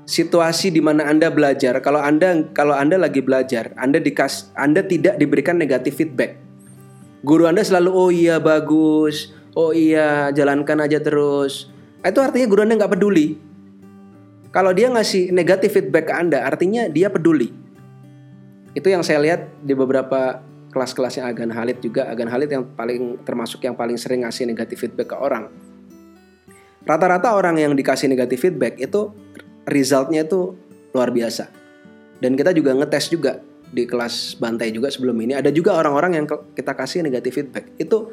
situasi 0.04 0.74
di 0.74 0.82
mana 0.82 1.06
Anda 1.06 1.30
belajar 1.30 1.78
kalau 1.78 2.02
Anda 2.02 2.46
kalau 2.52 2.74
Anda 2.74 2.98
lagi 2.98 3.22
belajar, 3.22 3.70
Anda 3.78 4.02
dikas 4.02 4.50
Anda 4.58 4.82
tidak 4.82 5.18
diberikan 5.18 5.58
negatif 5.58 6.02
feedback. 6.02 6.38
Guru 7.22 7.46
Anda 7.46 7.62
selalu 7.62 7.90
oh 7.90 8.10
iya 8.10 8.42
bagus, 8.42 9.30
oh 9.54 9.70
iya 9.70 10.34
jalankan 10.34 10.82
aja 10.82 10.98
terus 10.98 11.70
itu 12.02 12.18
artinya 12.18 12.46
guru 12.50 12.60
Anda 12.66 12.74
nggak 12.82 12.92
peduli. 12.98 13.38
Kalau 14.52 14.74
dia 14.74 14.90
ngasih 14.92 15.32
negatif 15.32 15.72
feedback 15.78 16.10
ke 16.10 16.14
Anda, 16.14 16.44
artinya 16.44 16.84
dia 16.90 17.08
peduli. 17.08 17.48
Itu 18.76 18.90
yang 18.90 19.00
saya 19.00 19.22
lihat 19.22 19.64
di 19.64 19.72
beberapa 19.72 20.44
kelas-kelasnya 20.74 21.24
Agan 21.24 21.52
Halid 21.54 21.80
juga. 21.80 22.10
Agan 22.10 22.28
Halid 22.28 22.50
yang 22.52 22.64
paling 22.76 23.22
termasuk 23.24 23.64
yang 23.64 23.72
paling 23.78 23.96
sering 23.96 24.26
ngasih 24.26 24.44
negatif 24.44 24.84
feedback 24.84 25.14
ke 25.14 25.16
orang. 25.16 25.48
Rata-rata 26.82 27.32
orang 27.38 27.62
yang 27.62 27.72
dikasih 27.78 28.10
negatif 28.10 28.42
feedback 28.42 28.76
itu 28.76 29.14
resultnya 29.66 30.26
itu 30.26 30.56
luar 30.92 31.10
biasa. 31.10 31.48
Dan 32.22 32.38
kita 32.38 32.54
juga 32.54 32.70
ngetes 32.78 33.10
juga 33.10 33.42
di 33.72 33.88
kelas 33.88 34.38
bantai 34.38 34.70
juga 34.70 34.92
sebelum 34.92 35.16
ini. 35.24 35.34
Ada 35.34 35.50
juga 35.50 35.74
orang-orang 35.74 36.22
yang 36.22 36.26
kita 36.28 36.76
kasih 36.76 37.02
negatif 37.02 37.40
feedback. 37.40 37.72
Itu 37.80 38.12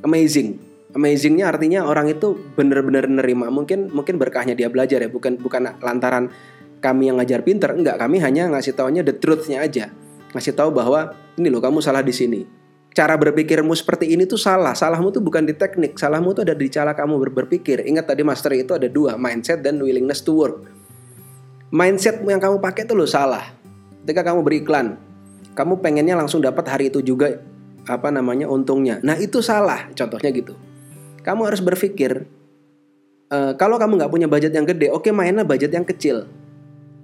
amazing. 0.00 0.56
Amazingnya 0.94 1.50
artinya 1.50 1.82
orang 1.84 2.08
itu 2.08 2.38
benar-benar 2.54 3.10
nerima. 3.10 3.50
Mungkin 3.50 3.90
mungkin 3.90 4.16
berkahnya 4.16 4.54
dia 4.54 4.70
belajar 4.70 5.02
ya. 5.02 5.10
Bukan 5.10 5.42
bukan 5.42 5.76
lantaran 5.82 6.30
kami 6.78 7.10
yang 7.10 7.18
ngajar 7.18 7.42
pinter. 7.42 7.74
Enggak 7.74 7.98
kami 7.98 8.22
hanya 8.22 8.46
ngasih 8.48 8.78
taunya 8.78 9.02
the 9.02 9.12
truthnya 9.12 9.60
aja. 9.60 9.90
Ngasih 10.32 10.54
tahu 10.54 10.70
bahwa 10.70 11.12
ini 11.34 11.50
loh 11.50 11.60
kamu 11.60 11.82
salah 11.82 12.00
di 12.00 12.14
sini. 12.14 12.46
Cara 12.94 13.18
berpikirmu 13.18 13.74
seperti 13.74 14.14
ini 14.14 14.22
tuh 14.22 14.38
salah. 14.38 14.70
Salahmu 14.70 15.10
tuh 15.10 15.18
bukan 15.18 15.42
di 15.42 15.50
teknik. 15.50 15.98
Salahmu 15.98 16.30
tuh 16.30 16.46
ada 16.46 16.54
di 16.54 16.70
cara 16.70 16.94
kamu 16.94 17.18
ber 17.18 17.30
berpikir. 17.42 17.82
Ingat 17.82 18.14
tadi 18.14 18.22
master 18.22 18.54
itu 18.54 18.78
ada 18.78 18.86
dua 18.86 19.18
mindset 19.18 19.66
dan 19.66 19.82
willingness 19.82 20.22
to 20.22 20.30
work 20.30 20.73
mindset 21.74 22.22
yang 22.22 22.38
kamu 22.38 22.62
pakai 22.62 22.86
tuh 22.86 22.94
lo 22.94 23.10
salah 23.10 23.50
ketika 24.06 24.30
kamu 24.30 24.46
beriklan 24.46 24.94
kamu 25.58 25.82
pengennya 25.82 26.14
langsung 26.14 26.38
dapat 26.38 26.70
hari 26.70 26.94
itu 26.94 27.02
juga 27.02 27.42
apa 27.90 28.14
namanya 28.14 28.46
untungnya 28.46 29.02
nah 29.02 29.18
itu 29.18 29.42
salah 29.42 29.90
contohnya 29.90 30.30
gitu 30.30 30.54
kamu 31.26 31.50
harus 31.50 31.58
berpikir 31.58 32.30
uh, 33.34 33.52
kalau 33.58 33.76
kamu 33.80 33.98
nggak 33.98 34.12
punya 34.12 34.28
budget 34.28 34.52
yang 34.52 34.66
gede, 34.68 34.92
oke 34.92 35.08
okay, 35.08 35.12
mainnya 35.14 35.42
budget 35.42 35.72
yang 35.74 35.86
kecil. 35.86 36.28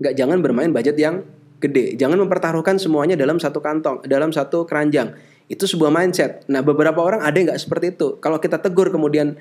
Nggak 0.01 0.15
jangan 0.17 0.39
bermain 0.41 0.71
budget 0.71 0.97
yang 0.97 1.25
gede. 1.61 1.97
Jangan 1.97 2.17
mempertaruhkan 2.25 2.81
semuanya 2.81 3.17
dalam 3.17 3.37
satu 3.37 3.61
kantong, 3.61 4.05
dalam 4.09 4.33
satu 4.33 4.65
keranjang. 4.65 5.13
Itu 5.51 5.67
sebuah 5.67 5.91
mindset. 5.91 6.47
Nah, 6.47 6.63
beberapa 6.63 7.03
orang 7.03 7.27
ada 7.27 7.35
nggak 7.35 7.59
seperti 7.59 7.99
itu. 7.99 8.17
Kalau 8.23 8.39
kita 8.39 8.63
tegur 8.63 8.89
kemudian 8.89 9.35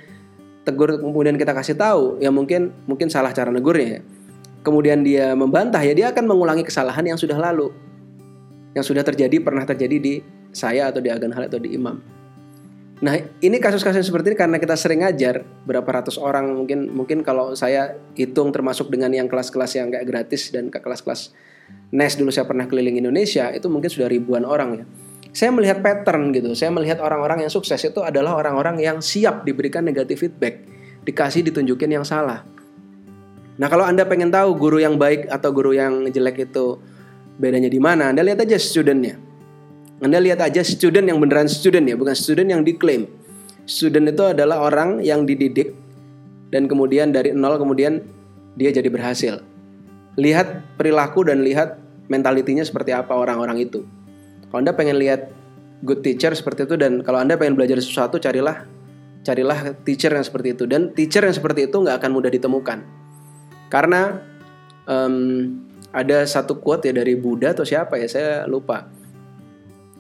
tegur 0.65 0.99
kemudian 0.99 1.37
kita 1.37 1.53
kasih 1.55 1.77
tahu, 1.77 2.19
ya 2.19 2.33
mungkin 2.33 2.73
mungkin 2.89 3.07
salah 3.07 3.31
cara 3.31 3.53
negurnya 3.53 3.99
ya. 3.99 4.01
Kemudian 4.59 5.01
dia 5.01 5.33
membantah 5.33 5.79
ya 5.79 5.95
dia 5.95 6.07
akan 6.11 6.27
mengulangi 6.27 6.67
kesalahan 6.67 7.03
yang 7.03 7.19
sudah 7.19 7.39
lalu. 7.39 7.71
Yang 8.75 8.93
sudah 8.93 9.03
terjadi 9.03 9.39
pernah 9.41 9.63
terjadi 9.65 9.97
di 9.97 10.13
saya 10.51 10.89
atau 10.89 10.99
di 10.99 11.09
agan 11.09 11.31
hal 11.31 11.47
atau 11.47 11.61
di 11.61 11.73
imam. 11.73 11.99
Nah, 12.99 13.15
ini 13.15 13.63
kasus-kasus 13.63 14.03
seperti 14.03 14.35
ini 14.35 14.37
karena 14.37 14.59
kita 14.59 14.75
sering 14.75 15.07
ngajar 15.07 15.47
berapa 15.63 15.87
ratus 15.87 16.19
orang 16.19 16.51
mungkin 16.51 16.91
mungkin 16.91 17.23
kalau 17.23 17.55
saya 17.55 17.95
hitung 18.11 18.51
termasuk 18.51 18.91
dengan 18.91 19.15
yang 19.15 19.31
kelas-kelas 19.31 19.79
yang 19.79 19.87
kayak 19.87 20.03
gratis 20.03 20.51
dan 20.51 20.67
ke 20.67 20.83
kelas-kelas 20.83 21.31
NES 21.89 22.21
dulu 22.21 22.29
saya 22.29 22.45
pernah 22.45 22.69
keliling 22.69 23.01
Indonesia 23.01 23.49
itu 23.49 23.65
mungkin 23.71 23.89
sudah 23.89 24.11
ribuan 24.11 24.45
orang 24.45 24.83
ya. 24.83 24.85
Saya 25.29 25.53
melihat 25.53 25.79
pattern 25.79 26.33
gitu. 26.33 26.57
Saya 26.57 26.73
melihat 26.73 26.99
orang-orang 26.99 27.45
yang 27.45 27.51
sukses 27.53 27.77
itu 27.81 28.01
adalah 28.01 28.35
orang-orang 28.35 28.81
yang 28.81 28.97
siap 28.99 29.45
diberikan 29.45 29.85
negatif 29.85 30.25
feedback, 30.25 30.65
dikasih 31.05 31.45
ditunjukin 31.49 31.89
yang 31.89 32.05
salah. 32.05 32.45
Nah, 33.59 33.67
kalau 33.67 33.83
Anda 33.83 34.07
pengen 34.07 34.31
tahu 34.31 34.55
guru 34.55 34.79
yang 34.79 34.95
baik 34.95 35.27
atau 35.27 35.51
guru 35.51 35.75
yang 35.75 36.07
jelek 36.07 36.47
itu 36.47 36.79
bedanya 37.35 37.67
di 37.67 37.77
mana, 37.77 38.15
Anda 38.15 38.23
lihat 38.23 38.47
aja 38.47 38.55
studentnya 38.55 39.29
anda 39.99 40.15
lihat 40.15 40.39
aja 40.39 40.63
student 40.63 41.11
yang 41.11 41.19
beneran 41.19 41.51
student 41.51 41.83
ya, 41.83 41.99
bukan 41.99 42.15
student 42.15 42.47
yang 42.47 42.63
diklaim. 42.63 43.03
Student 43.67 44.15
itu 44.15 44.23
adalah 44.31 44.63
orang 44.63 45.03
yang 45.03 45.27
dididik 45.27 45.75
dan 46.55 46.71
kemudian 46.71 47.11
dari 47.11 47.35
nol 47.35 47.59
kemudian 47.59 47.99
dia 48.55 48.71
jadi 48.71 48.87
berhasil. 48.87 49.43
Lihat 50.15 50.79
perilaku 50.79 51.27
dan 51.27 51.43
lihat 51.43 51.77
mentalitinya 52.07 52.63
seperti 52.63 52.95
apa 52.95 53.11
orang-orang 53.11 53.59
itu. 53.59 53.83
Kalau 54.47 54.63
Anda 54.63 54.71
pengen 54.71 54.97
lihat 54.97 55.29
good 55.83 55.99
teacher 55.99 56.31
seperti 56.31 56.63
itu 56.63 56.79
dan 56.79 57.03
kalau 57.03 57.19
Anda 57.19 57.35
pengen 57.35 57.59
belajar 57.59 57.83
sesuatu 57.83 58.23
carilah 58.23 58.63
carilah 59.27 59.75
teacher 59.83 60.15
yang 60.15 60.23
seperti 60.23 60.55
itu 60.55 60.63
dan 60.63 60.95
teacher 60.95 61.27
yang 61.27 61.35
seperti 61.35 61.67
itu 61.67 61.75
nggak 61.75 61.99
akan 61.99 62.11
mudah 62.15 62.31
ditemukan. 62.31 62.87
Karena 63.69 64.17
um, 64.89 65.15
ada 65.93 66.25
satu 66.25 66.57
quote 66.61 66.89
ya 66.89 66.93
dari 66.93 67.17
Buddha 67.17 67.53
atau 67.53 67.65
siapa 67.65 67.97
ya 68.01 68.09
saya 68.09 68.31
lupa. 68.45 68.89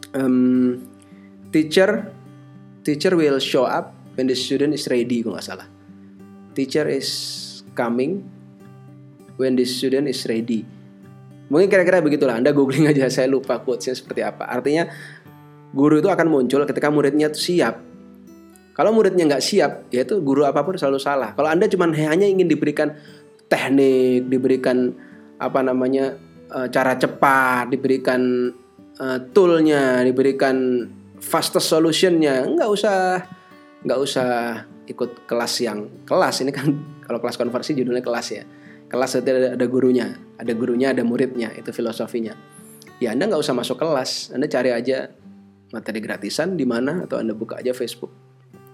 Um, 0.09 0.81
teacher 1.53 2.09
teacher 2.81 3.13
will 3.13 3.37
show 3.37 3.69
up 3.69 3.93
when 4.17 4.25
the 4.25 4.33
student 4.33 4.73
is 4.73 4.89
ready 4.89 5.21
kalau 5.21 5.37
nggak 5.37 5.45
salah. 5.45 5.67
Teacher 6.57 6.89
is 6.89 7.09
coming 7.77 8.25
when 9.37 9.53
the 9.53 9.65
student 9.65 10.09
is 10.09 10.25
ready. 10.25 10.65
Mungkin 11.49 11.69
kira-kira 11.69 12.01
begitulah 12.01 12.37
anda 12.37 12.53
googling 12.53 12.85
aja 12.89 13.09
saya 13.09 13.29
lupa 13.29 13.61
quotesnya 13.61 13.97
seperti 13.97 14.21
apa. 14.21 14.45
Artinya 14.45 14.89
guru 15.73 16.01
itu 16.01 16.09
akan 16.09 16.27
muncul 16.29 16.61
ketika 16.65 16.89
muridnya 16.89 17.29
itu 17.29 17.57
siap. 17.57 17.81
Kalau 18.77 18.93
muridnya 18.95 19.25
nggak 19.27 19.43
siap 19.43 19.89
ya 19.89 20.05
itu 20.05 20.21
guru 20.21 20.45
apa 20.45 20.61
pun 20.61 20.77
selalu 20.77 21.01
salah. 21.01 21.33
Kalau 21.33 21.49
anda 21.49 21.65
cuma 21.65 21.89
hanya 21.89 22.25
ingin 22.29 22.45
diberikan 22.45 22.93
teknik 23.49 24.29
diberikan 24.29 24.93
apa 25.41 25.59
namanya 25.65 26.15
eh, 26.53 26.67
cara 26.69 26.95
cepat 26.95 27.73
diberikan 27.73 28.53
uh, 28.99 29.17
toolnya 29.31 30.03
diberikan 30.03 30.85
fastest 31.17 31.71
solutionnya. 31.71 32.45
Nggak 32.45 32.69
usah 32.69 32.97
nggak 33.83 33.99
usah 33.99 34.29
ikut 34.85 35.25
kelas 35.25 35.53
yang 35.63 35.87
kelas. 36.03 36.43
Ini 36.43 36.51
kan 36.53 36.67
kalau 37.07 37.19
kelas 37.23 37.39
konversi 37.39 37.73
judulnya 37.73 38.03
kelas 38.03 38.27
ya. 38.29 38.43
Kelas 38.89 39.21
itu 39.21 39.29
ada, 39.29 39.53
ada 39.53 39.65
gurunya 39.69 40.17
ada 40.37 40.51
gurunya 40.53 40.91
ada 40.91 41.01
muridnya 41.05 41.53
itu 41.55 41.69
filosofinya. 41.71 42.33
Ya 42.99 43.15
anda 43.15 43.31
nggak 43.31 43.41
usah 43.41 43.55
masuk 43.55 43.79
kelas. 43.79 44.35
Anda 44.35 44.51
cari 44.51 44.75
aja 44.75 45.07
materi 45.69 46.01
gratisan 46.01 46.57
di 46.57 46.65
mana 46.65 47.05
atau 47.05 47.21
anda 47.21 47.31
buka 47.31 47.61
aja 47.61 47.71
Facebook. 47.71 48.11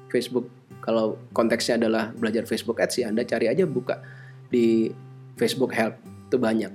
Facebook 0.07 0.47
kalau 0.79 1.19
konteksnya 1.35 1.75
adalah 1.81 2.15
belajar 2.15 2.47
Facebook 2.47 2.79
Ads 2.79 3.03
ya 3.03 3.11
anda 3.11 3.27
cari 3.27 3.51
aja 3.51 3.67
buka 3.67 3.99
di 4.55 4.87
Facebook 5.35 5.75
Help 5.75 5.99
itu 6.31 6.39
banyak. 6.39 6.71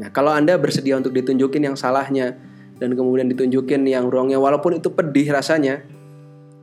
Nah 0.00 0.08
kalau 0.08 0.32
anda 0.32 0.56
bersedia 0.56 0.96
untuk 0.96 1.12
ditunjukin 1.12 1.68
yang 1.68 1.76
salahnya 1.76 2.40
dan 2.80 2.96
kemudian 2.96 3.28
ditunjukin 3.28 3.84
yang 3.84 4.08
wrongnya 4.08 4.40
walaupun 4.40 4.80
itu 4.80 4.88
pedih 4.88 5.28
rasanya 5.28 5.84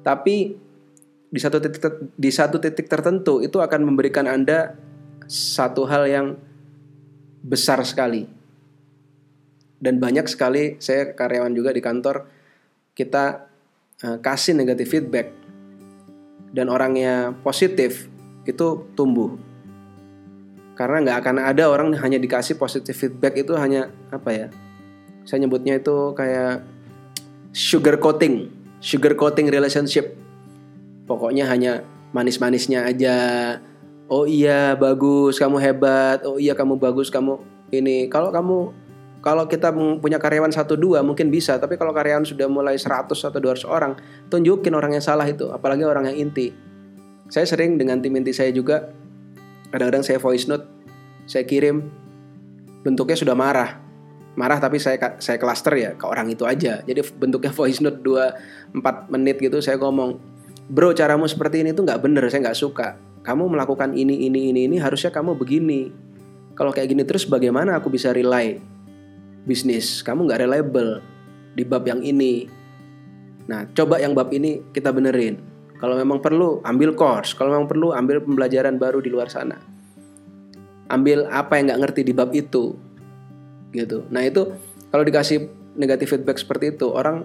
tapi 0.02 0.58
di 1.30 1.38
satu 1.38 1.62
titik 1.62 1.86
di 2.18 2.30
satu 2.34 2.58
titik 2.58 2.90
tertentu 2.90 3.46
itu 3.46 3.62
akan 3.62 3.86
memberikan 3.86 4.26
anda 4.26 4.74
satu 5.30 5.86
hal 5.86 6.10
yang 6.10 6.28
besar 7.46 7.86
sekali. 7.86 8.26
Dan 9.80 10.02
banyak 10.02 10.28
sekali 10.28 10.76
saya 10.82 11.14
karyawan 11.14 11.56
juga 11.56 11.72
di 11.72 11.80
kantor 11.80 12.28
kita 12.98 13.48
uh, 14.04 14.18
kasih 14.20 14.58
negatif 14.58 14.92
feedback 14.92 15.32
dan 16.52 16.68
orangnya 16.68 17.32
positif 17.46 18.12
itu 18.44 18.90
tumbuh 18.98 19.49
karena 20.80 21.04
nggak 21.04 21.18
akan 21.20 21.36
ada 21.44 21.68
orang 21.68 21.92
hanya 22.00 22.15
dikasih 22.15 22.56
positif 22.56 22.96
feedback 22.96 23.44
itu 23.44 23.52
hanya 23.60 23.92
apa 24.15 24.32
ya 24.32 24.48
saya 25.28 25.46
nyebutnya 25.46 25.78
itu 25.78 26.15
kayak 26.18 26.63
sugar 27.54 27.98
coating, 28.02 28.50
sugar 28.82 29.13
coating 29.13 29.50
relationship. 29.50 30.18
Pokoknya 31.06 31.50
hanya 31.50 31.86
manis-manisnya 32.13 32.86
aja. 32.86 33.18
Oh 34.10 34.26
iya 34.26 34.74
bagus, 34.74 35.38
kamu 35.38 35.62
hebat. 35.62 36.26
Oh 36.26 36.42
iya 36.42 36.58
kamu 36.58 36.82
bagus, 36.82 37.13
kamu 37.13 37.38
ini. 37.70 38.10
Kalau 38.10 38.34
kamu 38.34 38.74
kalau 39.20 39.46
kita 39.46 39.70
punya 40.00 40.15
karyawan 40.15 40.50
satu 40.50 40.80
dua 40.80 41.06
mungkin 41.06 41.30
bisa, 41.30 41.60
tapi 41.62 41.76
kalau 41.76 41.92
karyawan 41.92 42.24
sudah 42.24 42.48
mulai 42.48 42.80
100 42.80 43.12
atau 43.12 43.38
200 43.38 43.68
orang, 43.68 43.94
tunjukin 44.32 44.72
orang 44.72 44.96
yang 44.96 45.04
salah 45.04 45.28
itu, 45.28 45.52
apalagi 45.52 45.84
orang 45.84 46.08
yang 46.10 46.32
inti. 46.32 46.56
Saya 47.30 47.46
sering 47.46 47.76
dengan 47.76 48.00
tim 48.00 48.15
inti 48.15 48.32
saya 48.32 48.50
juga, 48.50 48.89
kadang-kadang 49.73 50.03
saya 50.05 50.17
voice 50.21 50.45
note, 50.45 50.65
saya 51.25 51.45
kirim, 51.45 51.89
bentuknya 52.86 53.17
sudah 53.17 53.36
marah. 53.38 53.82
Marah 54.38 54.62
tapi 54.62 54.79
saya 54.79 54.95
saya 55.19 55.36
cluster 55.36 55.73
ya 55.75 55.91
ke 55.97 56.05
orang 56.05 56.32
itu 56.32 56.47
aja. 56.47 56.79
Jadi 56.86 57.01
bentuknya 57.17 57.51
voice 57.58 57.82
note 57.82 57.99
2 58.01 58.77
4 58.77 59.13
menit 59.13 59.41
gitu 59.41 59.60
saya 59.60 59.82
ngomong, 59.82 60.19
"Bro, 60.69 60.95
caramu 60.95 61.27
seperti 61.27 61.65
ini 61.65 61.75
tuh 61.75 61.84
nggak 61.84 61.99
bener, 61.99 62.23
saya 62.29 62.49
nggak 62.49 62.60
suka. 62.60 62.95
Kamu 63.25 63.51
melakukan 63.51 63.93
ini 63.93 64.29
ini 64.29 64.53
ini 64.53 64.69
ini 64.69 64.77
harusnya 64.79 65.12
kamu 65.12 65.36
begini. 65.36 65.91
Kalau 66.55 66.75
kayak 66.75 66.91
gini 66.91 67.03
terus 67.08 67.23
bagaimana 67.23 67.79
aku 67.79 67.88
bisa 67.88 68.12
rely 68.12 68.60
bisnis 69.49 70.05
kamu 70.05 70.29
nggak 70.29 70.41
reliable 70.45 71.01
di 71.58 71.63
bab 71.63 71.82
yang 71.88 72.05
ini 72.05 72.45
nah 73.49 73.65
coba 73.73 73.97
yang 73.97 74.13
bab 74.13 74.29
ini 74.29 74.62
kita 74.75 74.93
benerin 74.93 75.39
kalau 75.80 75.96
memang 75.96 76.20
perlu 76.20 76.60
ambil 76.68 76.94
course. 76.94 77.32
Kalau 77.34 77.56
memang 77.56 77.72
perlu 77.72 77.96
ambil 77.96 78.20
pembelajaran 78.20 78.76
baru 78.76 79.00
di 79.00 79.10
luar 79.10 79.32
sana. 79.32 79.56
Ambil 80.92 81.26
apa 81.32 81.56
yang 81.56 81.72
nggak 81.72 81.82
ngerti 81.88 82.02
di 82.04 82.13
bab 82.13 82.30
itu 82.36 82.76
gitu. 83.72 84.04
Nah 84.12 84.28
itu 84.28 84.52
kalau 84.92 85.08
dikasih 85.08 85.48
negatif 85.80 86.12
feedback 86.12 86.38
seperti 86.42 86.76
itu 86.76 86.92
orang 86.92 87.24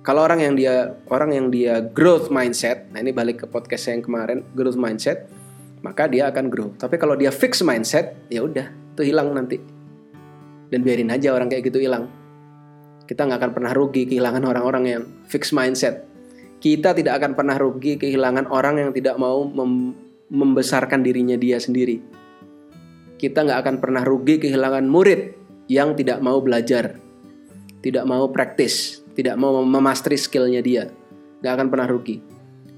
kalau 0.00 0.24
orang 0.24 0.40
yang 0.42 0.54
dia 0.56 0.96
orang 1.12 1.30
yang 1.36 1.46
dia 1.52 1.84
growth 1.92 2.32
mindset 2.32 2.88
nah 2.88 3.04
ini 3.04 3.12
balik 3.12 3.44
ke 3.44 3.46
podcast 3.46 3.92
yang 3.92 4.00
kemarin 4.00 4.40
growth 4.56 4.80
mindset 4.80 5.28
maka 5.80 6.06
dia 6.08 6.28
akan 6.28 6.52
grow. 6.52 6.68
Tapi 6.76 6.96
kalau 7.00 7.16
dia 7.16 7.32
fix 7.32 7.64
mindset 7.64 8.16
ya 8.28 8.44
udah 8.44 8.68
itu 8.68 9.02
hilang 9.04 9.32
nanti. 9.32 9.56
Dan 10.70 10.86
biarin 10.86 11.10
aja 11.10 11.34
orang 11.34 11.50
kayak 11.50 11.72
gitu 11.72 11.82
hilang. 11.82 12.06
Kita 13.08 13.26
nggak 13.26 13.38
akan 13.42 13.52
pernah 13.56 13.72
rugi 13.74 14.06
kehilangan 14.06 14.44
orang-orang 14.46 14.84
yang 14.86 15.02
fix 15.26 15.50
mindset. 15.50 16.06
Kita 16.60 16.92
tidak 16.92 17.24
akan 17.24 17.32
pernah 17.32 17.56
rugi 17.56 17.96
kehilangan 17.96 18.52
orang 18.52 18.76
yang 18.76 18.90
tidak 18.92 19.16
mau 19.16 19.48
mem 19.48 19.96
membesarkan 20.30 21.02
dirinya 21.02 21.34
dia 21.34 21.56
sendiri. 21.58 21.98
Kita 23.16 23.42
nggak 23.42 23.60
akan 23.66 23.76
pernah 23.82 24.04
rugi 24.06 24.38
kehilangan 24.38 24.86
murid 24.86 25.34
yang 25.66 25.98
tidak 25.98 26.22
mau 26.22 26.38
belajar, 26.38 27.00
tidak 27.82 28.04
mau 28.06 28.30
praktis, 28.30 29.02
tidak 29.16 29.34
mau 29.40 29.58
memastery 29.64 30.14
skillnya 30.14 30.62
dia. 30.62 30.84
Nggak 31.42 31.52
akan 31.56 31.66
pernah 31.72 31.88
rugi. 31.90 32.22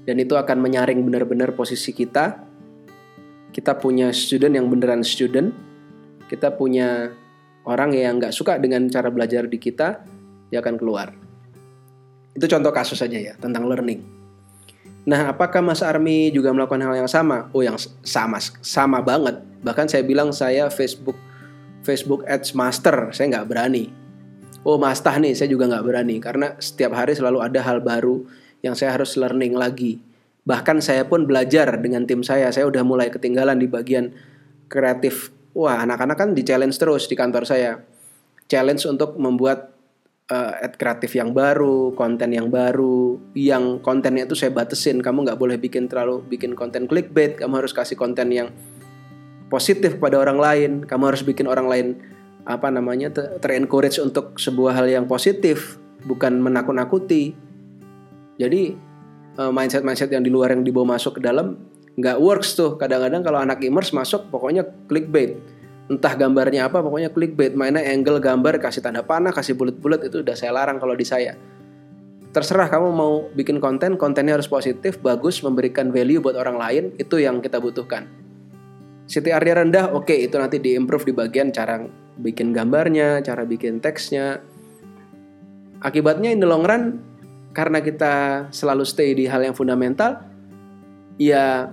Dan 0.07 0.17
itu 0.17 0.33
akan 0.33 0.63
menyaring 0.63 1.03
benar-benar 1.03 1.53
posisi 1.53 1.93
kita. 1.93 2.41
Kita 3.53 3.77
punya 3.77 4.09
student 4.09 4.57
yang 4.57 4.71
beneran 4.71 5.05
student. 5.05 5.53
Kita 6.25 6.55
punya 6.55 7.13
orang 7.67 7.95
yang 7.95 8.19
nggak 8.19 8.33
suka 8.33 8.59
dengan 8.59 8.87
cara 8.87 9.11
belajar 9.11 9.47
di 9.47 9.59
kita 9.59 10.03
dia 10.51 10.59
akan 10.59 10.75
keluar 10.75 11.22
itu 12.33 12.45
contoh 12.49 12.73
kasus 12.73 12.97
saja 12.97 13.17
ya 13.17 13.33
tentang 13.37 13.69
learning. 13.69 14.01
Nah 15.03 15.35
apakah 15.35 15.59
Mas 15.59 15.83
Army 15.83 16.31
juga 16.31 16.49
melakukan 16.55 16.81
hal 16.81 17.05
yang 17.05 17.11
sama? 17.11 17.51
Oh 17.51 17.61
yang 17.61 17.75
sama 18.01 18.39
sama 18.63 19.03
banget. 19.03 19.43
Bahkan 19.61 19.85
saya 19.91 20.03
bilang 20.03 20.31
saya 20.31 20.71
Facebook 20.71 21.15
Facebook 21.83 22.23
Ads 22.25 22.55
Master 22.55 23.11
saya 23.11 23.39
nggak 23.39 23.47
berani. 23.51 23.91
Oh 24.63 24.79
Master 24.79 25.19
nih 25.19 25.35
saya 25.35 25.51
juga 25.51 25.67
nggak 25.67 25.83
berani. 25.83 26.15
Karena 26.23 26.55
setiap 26.57 26.95
hari 26.95 27.13
selalu 27.13 27.43
ada 27.43 27.59
hal 27.59 27.83
baru 27.83 28.23
yang 28.63 28.73
saya 28.79 28.95
harus 28.95 29.19
learning 29.19 29.59
lagi. 29.59 29.99
Bahkan 30.47 30.79
saya 30.79 31.03
pun 31.03 31.27
belajar 31.27 31.67
dengan 31.83 32.07
tim 32.07 32.23
saya. 32.23 32.47
Saya 32.55 32.67
udah 32.67 32.83
mulai 32.87 33.11
ketinggalan 33.11 33.59
di 33.59 33.67
bagian 33.67 34.15
kreatif. 34.71 35.35
Wah 35.51 35.83
anak-anak 35.83 36.15
kan 36.15 36.29
di 36.31 36.47
challenge 36.47 36.79
terus 36.79 37.11
di 37.11 37.19
kantor 37.19 37.43
saya. 37.43 37.83
Challenge 38.47 38.79
untuk 38.87 39.19
membuat 39.19 39.72
uh, 40.31 40.63
ad 40.63 40.79
kreatif 40.79 41.17
yang 41.17 41.35
baru 41.35 41.91
konten 41.97 42.31
yang 42.31 42.47
baru 42.47 43.19
yang 43.35 43.81
kontennya 43.83 44.29
itu 44.29 44.37
saya 44.37 44.53
batasin. 44.53 45.03
Kamu 45.03 45.27
nggak 45.27 45.39
boleh 45.39 45.57
bikin 45.59 45.91
terlalu 45.91 46.23
bikin 46.29 46.55
konten 46.55 46.87
clickbait. 46.87 47.35
Kamu 47.35 47.59
harus 47.59 47.75
kasih 47.75 47.99
konten 47.99 48.31
yang 48.31 48.53
positif 49.51 49.99
pada 49.99 50.21
orang 50.21 50.39
lain. 50.39 50.71
Kamu 50.85 51.03
harus 51.11 51.25
bikin 51.25 51.49
orang 51.49 51.67
lain 51.67 51.87
apa 52.43 52.67
namanya 52.67 53.07
terencourage 53.39 54.03
untuk 54.03 54.35
sebuah 54.35 54.75
hal 54.75 54.87
yang 54.91 55.05
positif 55.07 55.79
bukan 56.03 56.39
menakut-nakuti. 56.43 57.31
Jadi 58.35 58.75
uh, 59.39 59.51
mindset-mindset 59.51 60.11
yang 60.11 60.23
di 60.23 60.31
luar 60.31 60.51
yang 60.51 60.63
dibawa 60.63 60.99
masuk 60.99 61.19
ke 61.19 61.21
dalam 61.23 61.59
nggak 61.95 62.17
works 62.19 62.55
tuh. 62.59 62.75
Kadang-kadang 62.75 63.23
kalau 63.23 63.39
anak 63.39 63.63
immerse 63.63 63.95
masuk 63.95 64.27
pokoknya 64.27 64.67
clickbait 64.87 65.39
entah 65.91 66.15
gambarnya 66.15 66.71
apa 66.71 66.79
pokoknya 66.79 67.11
clickbait. 67.11 67.53
Mainnya 67.57 67.83
angle 67.83 68.19
gambar 68.23 68.59
kasih 68.61 68.83
tanda 68.83 69.03
panah 69.03 69.35
kasih 69.35 69.57
bulat-bulat 69.57 70.07
itu 70.07 70.23
udah 70.23 70.35
saya 70.37 70.55
larang 70.55 70.79
kalau 70.79 70.95
di 70.95 71.03
saya. 71.03 71.35
Terserah 72.33 72.65
kamu 72.71 72.89
mau 72.89 73.29
bikin 73.35 73.61
konten 73.61 73.99
kontennya 73.99 74.39
harus 74.39 74.49
positif 74.49 74.97
bagus 75.03 75.43
memberikan 75.45 75.93
value 75.93 76.17
buat 76.17 76.33
orang 76.33 76.57
lain 76.57 76.83
itu 76.97 77.21
yang 77.21 77.43
kita 77.43 77.61
butuhkan. 77.61 78.09
CTR 79.05 79.43
nya 79.43 79.53
rendah 79.61 79.85
oke 79.93 80.07
okay, 80.07 80.25
itu 80.25 80.39
nanti 80.39 80.57
diimprove 80.57 81.03
di 81.03 81.13
bagian 81.13 81.51
cara 81.51 81.83
bikin 82.17 82.55
gambarnya 82.55 83.21
cara 83.21 83.45
bikin 83.45 83.83
teksnya. 83.83 84.41
Akibatnya 85.83 86.31
in 86.31 86.39
the 86.39 86.47
long 86.47 86.63
run 86.63 87.03
karena 87.51 87.83
kita 87.83 88.47
selalu 88.49 88.87
stay 88.87 89.13
di 89.13 89.27
hal 89.29 89.43
yang 89.43 89.53
fundamental 89.53 90.23
ya 91.19 91.69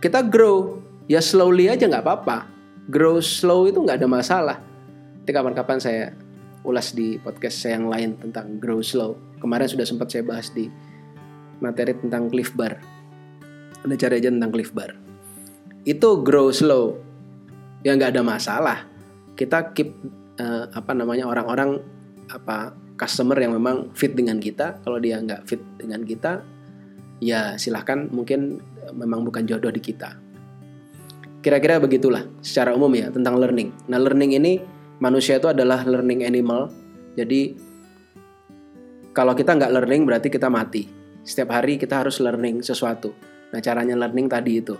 kita 0.00 0.24
grow. 0.26 0.80
Ya 1.10 1.18
slowly 1.18 1.66
aja 1.66 1.90
nggak 1.90 2.06
apa-apa 2.06 2.59
grow 2.90 3.22
slow 3.22 3.70
itu 3.70 3.78
nggak 3.78 4.02
ada 4.02 4.08
masalah. 4.10 4.58
Nanti 5.22 5.30
kapan-kapan 5.30 5.78
saya 5.78 6.02
ulas 6.66 6.92
di 6.92 7.16
podcast 7.22 7.62
saya 7.62 7.78
yang 7.78 7.88
lain 7.88 8.10
tentang 8.18 8.58
grow 8.58 8.82
slow. 8.82 9.16
Kemarin 9.38 9.70
sudah 9.70 9.86
sempat 9.86 10.10
saya 10.12 10.26
bahas 10.26 10.50
di 10.50 10.66
materi 11.62 11.94
tentang 11.96 12.28
cliff 12.28 12.52
bar. 12.52 12.76
Ada 13.86 13.94
cara 13.96 14.18
aja 14.18 14.28
tentang 14.28 14.52
cliff 14.52 14.74
bar. 14.74 14.92
Itu 15.86 16.20
grow 16.20 16.52
slow. 16.52 16.98
Ya 17.86 17.96
nggak 17.96 18.12
ada 18.18 18.22
masalah. 18.26 18.84
Kita 19.38 19.72
keep 19.72 19.96
uh, 20.36 20.68
apa 20.74 20.92
namanya 20.92 21.24
orang-orang 21.24 21.80
apa 22.28 22.76
customer 23.00 23.38
yang 23.40 23.56
memang 23.56 23.88
fit 23.96 24.12
dengan 24.12 24.36
kita. 24.36 24.82
Kalau 24.84 25.00
dia 25.00 25.16
nggak 25.16 25.48
fit 25.48 25.62
dengan 25.80 26.04
kita 26.04 26.44
ya 27.20 27.56
silahkan 27.56 28.08
mungkin 28.12 28.60
memang 28.92 29.24
bukan 29.24 29.48
jodoh 29.48 29.72
di 29.72 29.80
kita. 29.80 30.29
Kira-kira 31.40 31.80
begitulah 31.80 32.28
secara 32.44 32.76
umum 32.76 32.92
ya 32.92 33.08
tentang 33.08 33.40
learning. 33.40 33.72
Nah 33.88 33.96
learning 33.96 34.36
ini 34.36 34.60
manusia 35.00 35.40
itu 35.40 35.48
adalah 35.48 35.84
learning 35.88 36.28
animal. 36.28 36.68
Jadi 37.16 37.56
kalau 39.16 39.32
kita 39.32 39.56
nggak 39.56 39.72
learning 39.72 40.04
berarti 40.04 40.28
kita 40.28 40.52
mati. 40.52 40.84
Setiap 41.24 41.56
hari 41.56 41.80
kita 41.80 42.04
harus 42.04 42.20
learning 42.20 42.60
sesuatu. 42.60 43.16
Nah 43.56 43.60
caranya 43.64 43.96
learning 43.96 44.28
tadi 44.28 44.60
itu. 44.60 44.76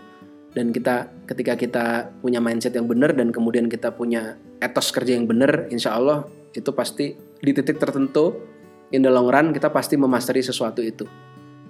Dan 0.53 0.75
kita 0.75 1.09
ketika 1.25 1.55
kita 1.57 1.87
punya 2.20 2.42
mindset 2.42 2.77
yang 2.77 2.85
benar 2.85 3.16
dan 3.16 3.33
kemudian 3.33 3.70
kita 3.70 3.94
punya 3.94 4.37
etos 4.59 4.90
kerja 4.90 5.16
yang 5.16 5.25
benar, 5.31 5.70
insya 5.70 5.94
Allah 5.94 6.27
itu 6.53 6.75
pasti 6.75 7.14
di 7.40 7.51
titik 7.55 7.79
tertentu 7.81 8.37
in 8.90 9.01
the 9.01 9.11
long 9.11 9.31
run 9.31 9.55
kita 9.55 9.70
pasti 9.70 9.94
memasteri 9.94 10.42
sesuatu 10.42 10.83
itu 10.83 11.07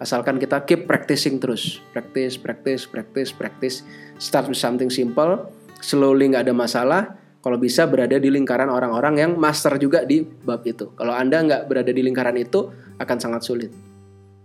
asalkan 0.01 0.41
kita 0.41 0.65
keep 0.65 0.89
practicing 0.89 1.37
terus. 1.37 1.79
Practice 1.93 2.41
practice 2.41 2.89
practice 2.89 3.31
practice. 3.31 3.77
Start 4.17 4.49
with 4.49 4.59
something 4.59 4.89
simple. 4.89 5.53
Slowly 5.85 6.33
nggak 6.33 6.49
ada 6.49 6.55
masalah. 6.57 7.03
Kalau 7.41 7.57
bisa 7.57 7.89
berada 7.89 8.21
di 8.21 8.29
lingkaran 8.29 8.69
orang-orang 8.69 9.15
yang 9.17 9.33
master 9.37 9.77
juga 9.81 10.05
di 10.05 10.21
bab 10.25 10.61
itu. 10.65 10.93
Kalau 10.97 11.13
anda 11.13 11.41
nggak 11.41 11.69
berada 11.69 11.93
di 11.93 12.03
lingkaran 12.05 12.37
itu 12.37 12.69
akan 13.01 13.17
sangat 13.17 13.45
sulit. 13.45 13.73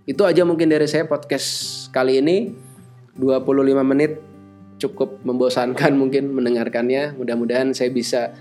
Itu 0.06 0.24
aja 0.24 0.46
mungkin 0.46 0.70
dari 0.70 0.86
saya 0.86 1.08
podcast 1.08 1.90
kali 1.92 2.20
ini. 2.20 2.52
25 3.16 3.48
menit 3.84 4.20
cukup 4.76 5.24
membosankan 5.24 5.96
mungkin 6.02 6.36
mendengarkannya. 6.36 7.16
Mudah-mudahan 7.16 7.72
saya 7.72 7.92
bisa 7.92 8.36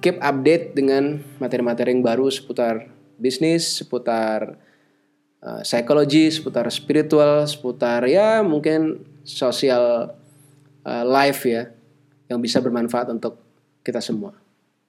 keep 0.00 0.20
update 0.20 0.76
dengan 0.76 1.20
materi-materi 1.40 1.96
yang 1.96 2.04
baru 2.04 2.28
seputar 2.28 2.96
bisnis 3.16 3.80
seputar 3.80 4.60
uh, 5.46 5.62
psikologi, 5.62 6.26
seputar 6.34 6.66
spiritual, 6.74 7.46
seputar 7.46 8.02
ya 8.10 8.42
mungkin 8.42 9.06
sosial 9.22 10.10
uh, 10.82 11.04
life 11.06 11.46
ya 11.46 11.70
yang 12.26 12.42
bisa 12.42 12.58
bermanfaat 12.58 13.14
untuk 13.14 13.38
kita 13.86 14.02
semua. 14.02 14.34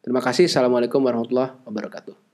Terima 0.01 0.23
kasih. 0.25 0.49
Assalamualaikum 0.49 0.97
warahmatullahi 1.05 1.53
wabarakatuh. 1.61 2.26